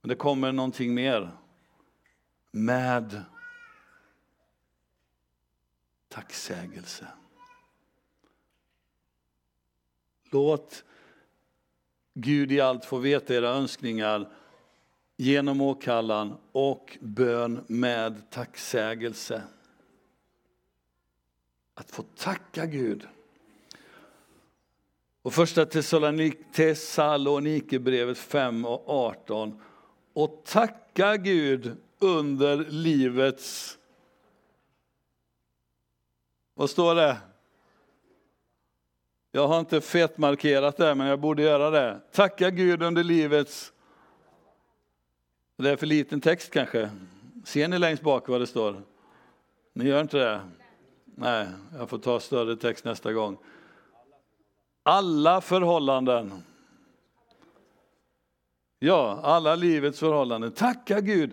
Men 0.00 0.08
det 0.08 0.14
kommer 0.14 0.52
någonting 0.52 0.94
mer. 0.94 1.30
Med 2.50 3.22
tacksägelse. 6.08 7.06
Låt 10.30 10.84
Gud 12.14 12.52
i 12.52 12.60
allt 12.60 12.84
få 12.84 12.98
veta 12.98 13.34
era 13.34 13.48
önskningar 13.48 14.30
genom 15.16 15.60
åkallan 15.60 16.36
och 16.52 16.98
bön 17.00 17.64
med 17.66 18.30
tacksägelse. 18.30 19.42
Att 21.74 21.90
få 21.90 22.02
tacka 22.02 22.66
Gud. 22.66 23.08
Och 25.22 25.34
första 25.34 25.66
Thessalonikerbrevet 26.52 28.18
5 28.18 28.64
och 28.64 28.88
18. 28.88 29.60
Och 30.12 30.42
tacka 30.44 31.16
Gud 31.16 31.76
under 31.98 32.56
livets... 32.56 33.78
Vad 36.54 36.70
står 36.70 36.94
det? 36.94 37.16
Jag 39.32 39.48
har 39.48 39.60
inte 39.60 39.80
fetmarkerat 39.80 40.76
det, 40.76 40.94
men 40.94 41.06
jag 41.06 41.20
borde 41.20 41.42
göra 41.42 41.70
det. 41.70 42.00
Tacka 42.12 42.50
Gud 42.50 42.82
under 42.82 43.04
livets 43.04 43.73
det 45.56 45.70
är 45.70 45.76
för 45.76 45.86
liten 45.86 46.20
text 46.20 46.50
kanske. 46.50 46.90
Ser 47.44 47.68
ni 47.68 47.78
längst 47.78 48.02
bak 48.02 48.28
vad 48.28 48.40
det 48.40 48.46
står? 48.46 48.82
Ni 49.72 49.88
gör 49.88 50.00
inte 50.00 50.18
det? 50.18 50.40
Nej, 51.04 51.46
jag 51.78 51.90
får 51.90 51.98
ta 51.98 52.20
större 52.20 52.56
text 52.56 52.84
nästa 52.84 53.12
gång. 53.12 53.38
Alla 54.82 55.40
förhållanden. 55.40 56.42
Ja, 58.78 59.20
alla 59.22 59.54
livets 59.54 59.98
förhållanden. 59.98 60.52
Tacka 60.52 61.00
Gud 61.00 61.30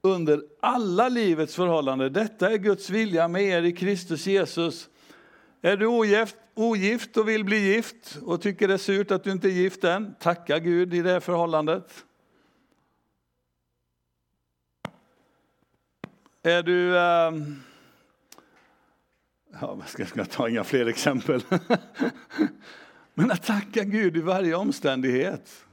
under 0.00 0.42
alla 0.60 1.08
livets 1.08 1.54
förhållanden. 1.54 2.12
Detta 2.12 2.50
är 2.50 2.56
Guds 2.56 2.90
vilja 2.90 3.28
med 3.28 3.42
er 3.42 3.62
i 3.62 3.72
Kristus 3.72 4.26
Jesus. 4.26 4.88
Är 5.62 5.76
du 5.76 5.86
ogift, 5.86 6.36
ogift 6.54 7.16
och 7.16 7.28
vill 7.28 7.44
bli 7.44 7.74
gift 7.74 8.18
och 8.24 8.42
tycker 8.42 8.68
det 8.68 8.74
är 8.74 8.78
surt 8.78 9.10
att 9.10 9.24
du 9.24 9.32
inte 9.32 9.48
är 9.48 9.52
gift 9.52 9.84
än, 9.84 10.14
tacka 10.20 10.58
Gud 10.58 10.94
i 10.94 11.02
det 11.02 11.20
förhållandet. 11.20 12.04
Är 16.48 16.62
du... 16.62 16.90
Uh, 16.90 17.56
ja, 19.60 19.78
ska, 19.86 20.06
ska 20.06 20.20
jag 20.20 20.30
ta 20.30 20.48
inga 20.48 20.64
fler 20.64 20.86
exempel. 20.86 21.42
Men 23.14 23.30
att 23.30 23.42
tacka 23.42 23.84
Gud 23.84 24.16
i 24.16 24.20
varje 24.20 24.54
omständighet. 24.54 25.64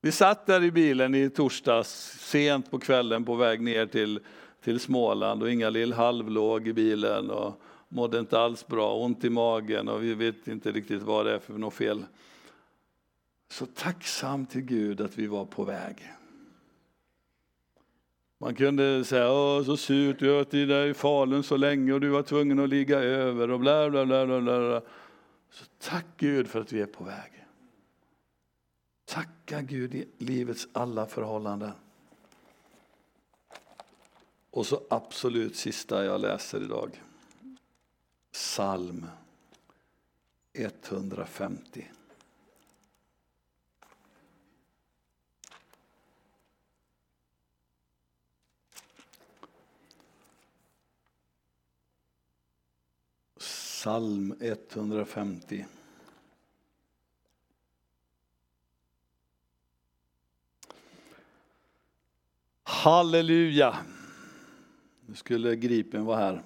Vi 0.00 0.12
satt 0.12 0.46
där 0.46 0.64
i 0.64 0.70
bilen 0.70 1.14
i 1.14 1.30
torsdags, 1.30 2.18
sent 2.20 2.70
på 2.70 2.78
kvällen 2.78 3.24
på 3.24 3.34
väg 3.34 3.60
ner 3.60 3.86
till, 3.86 4.20
till 4.64 4.80
Småland 4.80 5.42
och 5.42 5.50
Inga-Lill 5.50 5.92
halvlåg 5.92 6.68
i 6.68 6.72
bilen 6.72 7.30
och 7.30 7.60
mådde 7.88 8.18
inte 8.18 8.38
alls 8.38 8.66
bra, 8.66 8.94
ont 8.94 9.24
i 9.24 9.30
magen 9.30 9.88
och 9.88 10.02
vi 10.02 10.14
vet 10.14 10.48
inte 10.48 10.72
riktigt 10.72 11.02
vad 11.02 11.26
det 11.26 11.34
är 11.34 11.38
för 11.38 11.52
något 11.52 11.74
fel. 11.74 12.04
Så 13.50 13.66
tacksam 13.66 14.46
till 14.46 14.62
Gud 14.62 15.00
att 15.00 15.18
vi 15.18 15.26
var 15.26 15.44
på 15.44 15.64
väg. 15.64 16.15
Man 18.38 18.54
kunde 18.54 19.04
säga, 19.04 19.32
Åh, 19.32 19.64
så 19.64 19.76
surt, 19.76 20.18
du 20.18 20.28
har 20.28 20.36
varit 20.36 20.50
där 20.50 20.86
i 20.86 20.94
Falun 20.94 21.42
så 21.42 21.56
länge 21.56 21.92
och 21.92 22.00
du 22.00 22.08
var 22.08 22.22
tvungen 22.22 22.60
att 22.60 22.68
ligga 22.68 22.98
över 22.98 23.50
och 23.50 23.60
bla 23.60 23.90
bla 23.90 24.06
bla 24.06 24.26
bla. 24.26 24.40
bla. 24.40 24.82
Så 25.50 25.64
tack 25.78 26.06
Gud 26.16 26.48
för 26.48 26.60
att 26.60 26.72
vi 26.72 26.80
är 26.80 26.86
på 26.86 27.04
väg. 27.04 27.46
Tacka 29.04 29.62
Gud 29.62 29.94
i 29.94 30.08
livets 30.18 30.68
alla 30.72 31.06
förhållanden. 31.06 31.72
Och 34.50 34.66
så 34.66 34.82
absolut 34.90 35.56
sista 35.56 36.04
jag 36.04 36.20
läser 36.20 36.62
idag. 36.62 37.02
Psalm 38.32 39.06
150. 40.52 41.86
Psalm 53.86 54.34
150. 54.40 55.66
Halleluja! 62.62 63.76
Nu 65.06 65.14
skulle 65.14 65.56
Gripen 65.56 66.04
vara 66.04 66.18
här. 66.18 66.42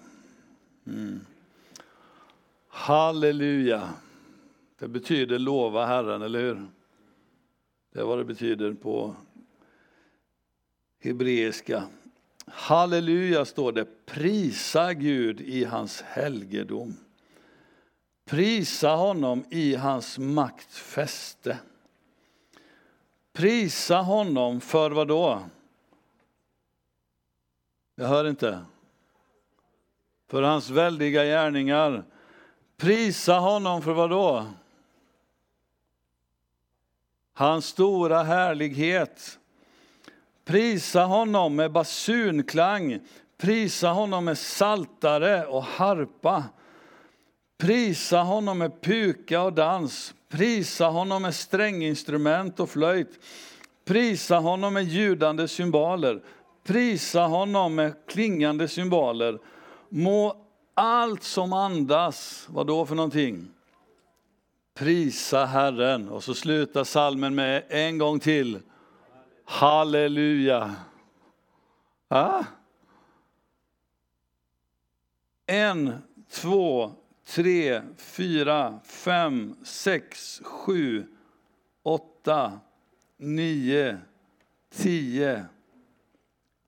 Mm. 0.87 1.21
Halleluja! 2.69 3.95
Det 4.79 4.89
betyder 4.89 5.39
lova 5.39 5.87
Herren, 5.87 6.23
eller 6.23 6.41
hur? 6.41 6.67
Det 7.93 8.01
är 8.01 8.05
vad 8.05 8.19
det 8.19 8.25
betyder 8.25 8.75
på 8.75 9.17
hebreiska. 10.99 11.85
Halleluja 12.47 13.45
står 13.45 13.73
det, 13.73 14.07
prisa 14.07 14.95
Gud 14.95 15.41
i 15.41 15.65
hans 15.65 16.03
helgedom. 16.03 16.97
Prisa 18.31 18.91
honom 18.91 19.45
i 19.51 19.75
hans 19.75 20.19
maktfäste. 20.19 21.59
Prisa 23.33 23.97
honom 23.97 24.61
för 24.61 24.91
vad 24.91 25.09
då? 25.09 25.43
Jag 27.95 28.09
hör 28.09 28.29
inte. 28.29 28.65
För 30.29 30.43
hans 30.43 30.71
väldiga 30.71 31.25
gärningar. 31.25 32.05
Prisa 32.77 33.39
honom 33.39 33.83
för 33.83 33.93
vad 33.93 34.11
då? 34.11 34.47
Hans 37.35 37.67
stora 37.67 38.23
härlighet. 38.23 39.39
Prisa 40.45 41.05
honom 41.05 41.57
med 41.57 41.73
basunklang, 41.73 43.01
prisa 43.37 43.89
honom 43.89 44.25
med 44.25 44.39
saltare 44.39 45.47
och 45.47 45.65
harpa. 45.65 46.45
Prisa 47.61 48.19
honom 48.19 48.59
med 48.59 48.81
puka 48.81 49.43
och 49.43 49.53
dans, 49.53 50.15
prisa 50.29 50.87
honom 50.87 51.23
med 51.23 51.35
stränginstrument 51.35 52.61
och 52.61 52.71
flöjt. 52.71 53.21
Prisa 53.85 54.39
honom 54.39 54.75
med 54.75 54.85
ljudande 54.85 55.49
symboler, 55.49 56.23
prisa 56.65 57.21
honom 57.21 57.75
med 57.75 57.95
klingande 58.07 58.69
symboler. 58.69 59.39
Må 59.89 60.37
allt 60.75 61.23
som 61.23 61.53
andas, 61.53 62.47
vad 62.51 62.67
då 62.67 62.87
för 62.87 62.95
någonting? 62.95 63.49
Prisa 64.75 65.45
Herren. 65.45 66.09
Och 66.09 66.25
så 66.25 66.35
slutar 66.35 66.85
salmen 66.85 67.35
med 67.35 67.65
en 67.69 67.99
gång 67.99 68.21
till. 68.21 68.59
Halleluja. 69.45 70.75
Ah? 72.09 72.45
En, 75.47 75.99
två, 76.31 76.93
tre, 77.31 77.83
fyra, 77.97 78.81
fem, 78.85 79.57
sex, 79.63 80.41
sju, 80.45 81.07
åtta, 81.83 82.61
nio, 83.17 83.99
tio, 84.71 85.45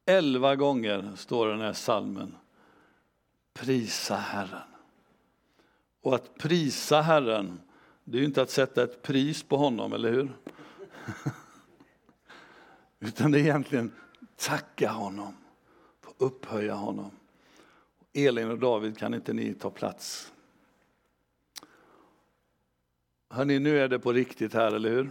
elva 0.06 0.56
gånger 0.56 1.12
står 1.16 1.48
den 1.48 1.60
här 1.60 1.72
salmen. 1.72 2.36
Prisa 3.54 4.16
Herren. 4.16 4.68
Och 6.02 6.14
att 6.14 6.38
prisa 6.38 7.00
Herren, 7.00 7.60
det 8.04 8.16
är 8.16 8.20
ju 8.20 8.26
inte 8.26 8.42
att 8.42 8.50
sätta 8.50 8.82
ett 8.82 9.02
pris 9.02 9.42
på 9.42 9.56
honom, 9.56 9.92
eller 9.92 10.12
hur? 10.12 10.32
Utan 13.00 13.30
det 13.30 13.38
är 13.38 13.42
egentligen 13.42 13.92
tacka 14.36 14.90
honom, 14.90 15.34
upphöja 16.18 16.74
honom. 16.74 17.10
Elin 18.12 18.50
och 18.50 18.58
David, 18.58 18.98
kan 18.98 19.14
inte 19.14 19.32
ni 19.32 19.54
ta 19.54 19.70
plats? 19.70 20.32
Hörrni, 23.35 23.59
nu 23.59 23.78
är 23.78 23.89
det 23.89 23.99
på 23.99 24.12
riktigt 24.12 24.55
här, 24.55 24.72
eller 24.72 24.91
hur? 24.91 25.11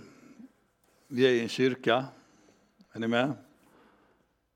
Vi 1.08 1.26
är 1.26 1.30
i 1.30 1.40
en 1.42 1.50
kyrka. 1.50 2.06
Är 2.92 3.00
ni 3.00 3.08
med? 3.08 3.34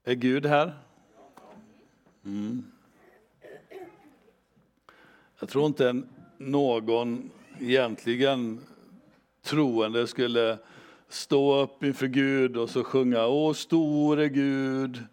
Är 0.03 0.13
Gud 0.13 0.45
här? 0.45 0.73
Mm. 2.25 2.63
Jag 5.39 5.49
tror 5.49 5.65
inte 5.65 6.01
någon 6.37 7.31
egentligen 7.59 8.59
troende 9.41 10.07
skulle 10.07 10.57
stå 11.09 11.61
upp 11.61 11.83
inför 11.83 12.07
Gud 12.07 12.57
och 12.57 12.69
så 12.69 12.83
sjunga 12.83 13.27
Åh 13.27 13.53
store 13.53 14.29
Gud 14.29 15.03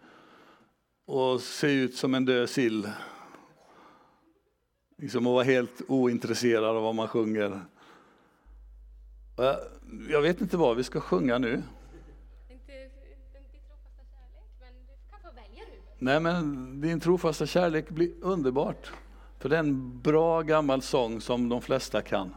och 1.04 1.40
se 1.40 1.72
ut 1.72 1.96
som 1.96 2.14
en 2.14 2.24
död 2.24 2.48
sill. 2.48 2.90
Liksom 4.96 5.26
att 5.26 5.32
vara 5.32 5.44
helt 5.44 5.82
ointresserad 5.88 6.76
av 6.76 6.82
vad 6.82 6.94
man 6.94 7.08
sjunger. 7.08 7.60
Jag 10.08 10.22
vet 10.22 10.40
inte 10.40 10.56
vad 10.56 10.76
vi 10.76 10.84
ska 10.84 11.00
sjunga 11.00 11.38
nu. 11.38 11.62
Nej, 15.98 16.20
men 16.20 16.80
din 16.80 17.00
trofasta 17.00 17.46
kärlek 17.46 17.90
blir 17.90 18.10
underbart. 18.20 18.92
För 19.38 19.48
det 19.48 19.56
är 19.56 19.60
en 19.60 20.00
bra 20.00 20.42
gammal 20.42 20.82
sång 20.82 21.20
som 21.20 21.48
de 21.48 21.62
flesta 21.62 22.02
kan. 22.02 22.34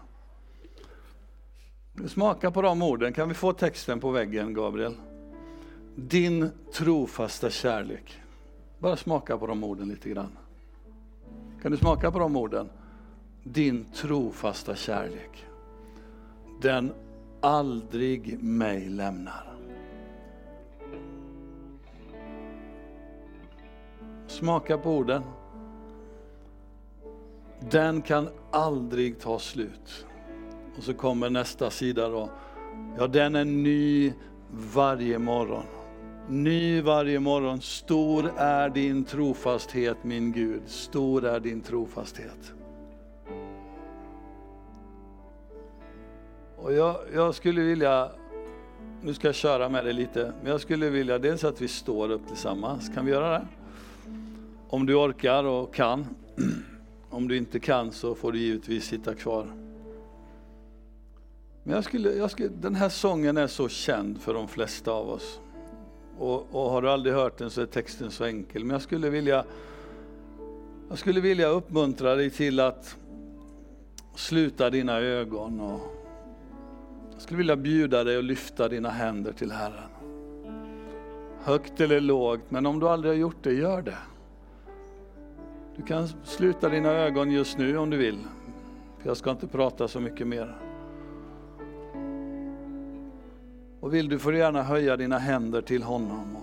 Smaka 2.08 2.52
på 2.52 2.62
de 2.62 2.82
orden. 2.82 3.14
Kan 3.14 3.28
vi 3.30 3.34
få 3.34 3.54
texten 3.54 4.00
på 4.00 4.12
väggen, 4.12 4.54
Gabriel? 4.54 4.96
Din 5.96 6.50
trofasta 6.74 7.50
kärlek. 7.50 8.22
Bara 8.80 8.96
smaka 8.96 9.38
på 9.38 9.48
de 9.48 9.64
orden 9.64 9.90
lite 9.90 10.10
grann. 10.10 10.38
Kan 11.62 11.72
du 11.72 11.78
smaka 11.78 12.12
på 12.12 12.20
de 12.20 12.36
orden? 12.36 12.70
Din 13.44 13.86
trofasta 13.86 14.76
kärlek. 14.76 15.46
Den 16.62 16.94
aldrig 17.42 18.44
mig 18.44 18.90
lämnar. 18.90 19.56
Smaka 24.28 24.78
på 24.78 24.92
orden. 24.92 25.24
Den 27.60 28.02
kan 28.02 28.30
aldrig 28.52 29.20
ta 29.20 29.40
slut. 29.40 30.06
Och 30.78 30.84
så 30.84 30.94
kommer 30.94 31.30
nästa 31.30 31.70
sida 31.70 32.10
då. 32.10 32.30
Ja, 32.98 33.08
den 33.08 33.36
är 33.36 33.46
ny 33.46 34.14
varje 34.52 35.20
morgon. 35.20 35.64
Ny 36.30 36.82
varje 36.82 37.20
morgon. 37.20 37.62
Stor 37.62 38.32
är 38.38 38.70
din 38.70 39.04
trofasthet 39.04 39.98
min 40.04 40.32
Gud. 40.32 40.62
Stor 40.66 41.26
är 41.26 41.40
din 41.40 41.62
trofasthet. 41.62 42.54
Och 46.66 46.74
jag, 46.74 46.98
jag 47.14 47.36
skulle 47.36 47.62
vilja, 47.62 48.12
nu 49.02 49.14
ska 49.14 49.28
jag 49.28 49.36
köra 49.36 49.70
med 49.70 49.86
dig 49.86 49.94
lite, 49.94 50.34
men 50.42 50.52
jag 50.52 50.62
skulle 50.62 50.90
vilja 50.90 51.20
dels 51.20 51.44
att 51.44 51.62
vi 51.62 51.68
står 51.68 52.12
upp 52.12 52.28
tillsammans. 52.28 52.92
Kan 52.96 53.06
vi 53.06 53.12
göra 53.12 53.30
det? 53.30 53.48
Om 54.70 54.86
du 54.86 54.96
orkar 54.96 55.44
och 55.44 55.74
kan. 55.74 56.06
Om 57.10 57.28
du 57.28 57.38
inte 57.38 57.60
kan 57.60 57.92
så 57.92 58.16
får 58.16 58.32
du 58.32 58.40
givetvis 58.40 58.86
sitta 58.86 59.16
kvar. 59.16 59.48
Men 61.64 61.76
jag 61.76 61.84
skulle, 61.84 62.14
jag 62.14 62.32
skulle, 62.32 62.50
den 62.50 62.76
här 62.76 62.90
sången 62.90 63.38
är 63.38 63.48
så 63.48 63.70
känd 63.70 64.22
för 64.22 64.34
de 64.34 64.48
flesta 64.48 64.92
av 64.92 65.10
oss. 65.10 65.40
Och, 66.18 66.48
och, 66.52 66.70
har 66.72 66.82
du 66.82 66.90
aldrig 66.90 67.16
hört 67.16 67.38
den 67.38 67.50
så 67.50 67.62
är 67.62 67.66
texten 67.66 68.12
så 68.12 68.24
enkel. 68.24 68.64
Men 68.64 68.74
jag 68.74 68.82
skulle 68.82 69.10
vilja, 69.10 69.46
jag 70.90 70.98
skulle 70.98 71.22
vilja 71.22 71.48
uppmuntra 71.48 72.16
dig 72.16 72.30
till 72.30 72.60
att 72.60 72.96
sluta 74.16 74.70
dina 74.70 75.00
ögon. 75.00 75.60
Och 75.60 75.95
skulle 77.26 77.38
vilja 77.38 77.56
bjuda 77.56 78.04
dig 78.04 78.18
att 78.18 78.24
lyfta 78.24 78.70
dina 78.70 78.90
händer 78.90 79.32
till 79.32 79.52
Herren. 79.52 79.90
Högt 81.44 81.82
eller 81.82 82.00
lågt, 82.00 82.42
men 82.50 82.66
om 82.66 82.80
du 82.80 82.90
aldrig 82.90 83.14
har 83.14 83.18
gjort 83.18 83.44
det, 83.44 83.54
gör 83.54 83.82
det. 83.82 83.98
Du 85.76 85.84
kan 85.84 86.08
sluta 86.24 86.70
dina 86.70 86.90
ögon 86.90 87.32
just 87.32 87.58
nu 87.58 87.78
om 87.78 87.90
du 87.90 87.98
vill. 87.98 88.18
För 89.00 89.08
jag 89.08 89.18
ska 89.18 89.32
inte 89.32 89.48
prata 89.48 89.88
så 89.88 90.00
mycket 90.00 90.28
mer. 90.28 90.56
Och 93.80 93.94
vill 93.94 94.10
du 94.10 94.20
får 94.20 94.32
du 94.32 94.38
gärna 94.38 94.64
höja 94.64 94.98
dina 94.98 95.18
händer 95.18 95.62
till 95.62 95.84
honom. 95.84 96.38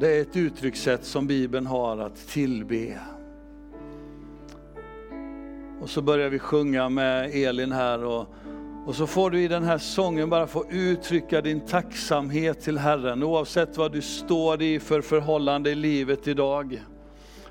Det 0.00 0.16
är 0.16 0.22
ett 0.22 0.36
uttryckssätt 0.36 1.04
som 1.04 1.26
Bibeln 1.26 1.66
har 1.66 1.98
att 1.98 2.28
tillbe. 2.28 3.00
Och 5.80 5.90
så 5.90 6.02
börjar 6.02 6.28
vi 6.28 6.38
sjunga 6.38 6.88
med 6.88 7.30
Elin 7.34 7.72
här 7.72 8.04
och, 8.04 8.26
och 8.88 8.94
så 8.94 9.06
får 9.06 9.30
du 9.30 9.42
i 9.42 9.48
den 9.48 9.64
här 9.64 9.78
sången 9.78 10.30
bara 10.30 10.46
få 10.46 10.64
uttrycka 10.70 11.40
din 11.40 11.60
tacksamhet 11.60 12.60
till 12.60 12.78
Herren 12.78 13.22
oavsett 13.22 13.76
vad 13.76 13.92
du 13.92 14.02
står 14.02 14.62
i 14.62 14.80
för 14.80 15.00
förhållande 15.00 15.70
i 15.70 15.74
livet 15.74 16.28
idag. 16.28 16.82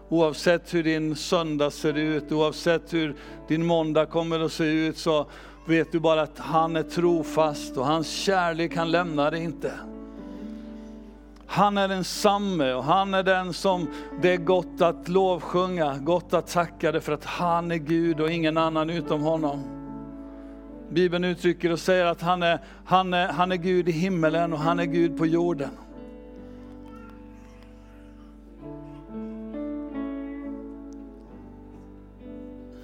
Oavsett 0.10 0.74
hur 0.74 0.84
din 0.84 1.16
söndag 1.16 1.72
ser 1.72 1.98
ut, 1.98 2.32
oavsett 2.32 2.94
hur 2.94 3.16
din 3.48 3.66
måndag 3.66 4.06
kommer 4.06 4.40
att 4.40 4.52
se 4.52 4.64
ut 4.64 4.98
så 4.98 5.28
vet 5.68 5.92
du 5.92 6.00
bara 6.00 6.22
att 6.22 6.40
han 6.40 6.76
är 6.76 6.84
trofast 6.84 7.78
och 7.78 7.86
hans 7.86 8.12
kärlek, 8.12 8.76
han 8.76 8.92
lämnar 8.92 9.32
dig 9.32 9.44
inte. 9.44 9.72
Han 11.48 11.78
är 11.78 11.88
den 11.88 12.04
samme 12.04 12.74
och 12.74 12.84
han 12.84 13.14
är 13.14 13.24
den 13.24 13.54
som 13.54 13.88
det 14.22 14.34
är 14.34 14.38
gott 14.38 14.82
att 14.82 15.08
lovsjunga, 15.08 15.98
gott 15.98 16.34
att 16.34 16.48
tacka 16.48 16.92
det 16.92 17.02
för 17.02 17.12
att 17.12 17.26
han 17.26 17.72
är 17.72 17.76
Gud 17.78 18.20
och 18.20 18.32
ingen 18.32 18.58
annan 18.58 18.90
utom 18.90 19.22
honom. 19.22 19.77
Bibeln 20.90 21.24
uttrycker 21.24 21.72
och 21.72 21.80
säger 21.80 22.06
att 22.06 22.22
han 22.22 22.44
är, 22.44 22.60
han, 22.86 23.14
är, 23.14 23.28
han 23.28 23.52
är 23.52 23.56
Gud 23.56 23.90
i 23.90 23.92
himmelen 23.92 24.54
och 24.54 24.60
han 24.60 24.80
är 24.80 24.86
Gud 24.86 25.18
på 25.18 25.26
jorden. 25.26 25.70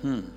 Hmm. 0.01 0.33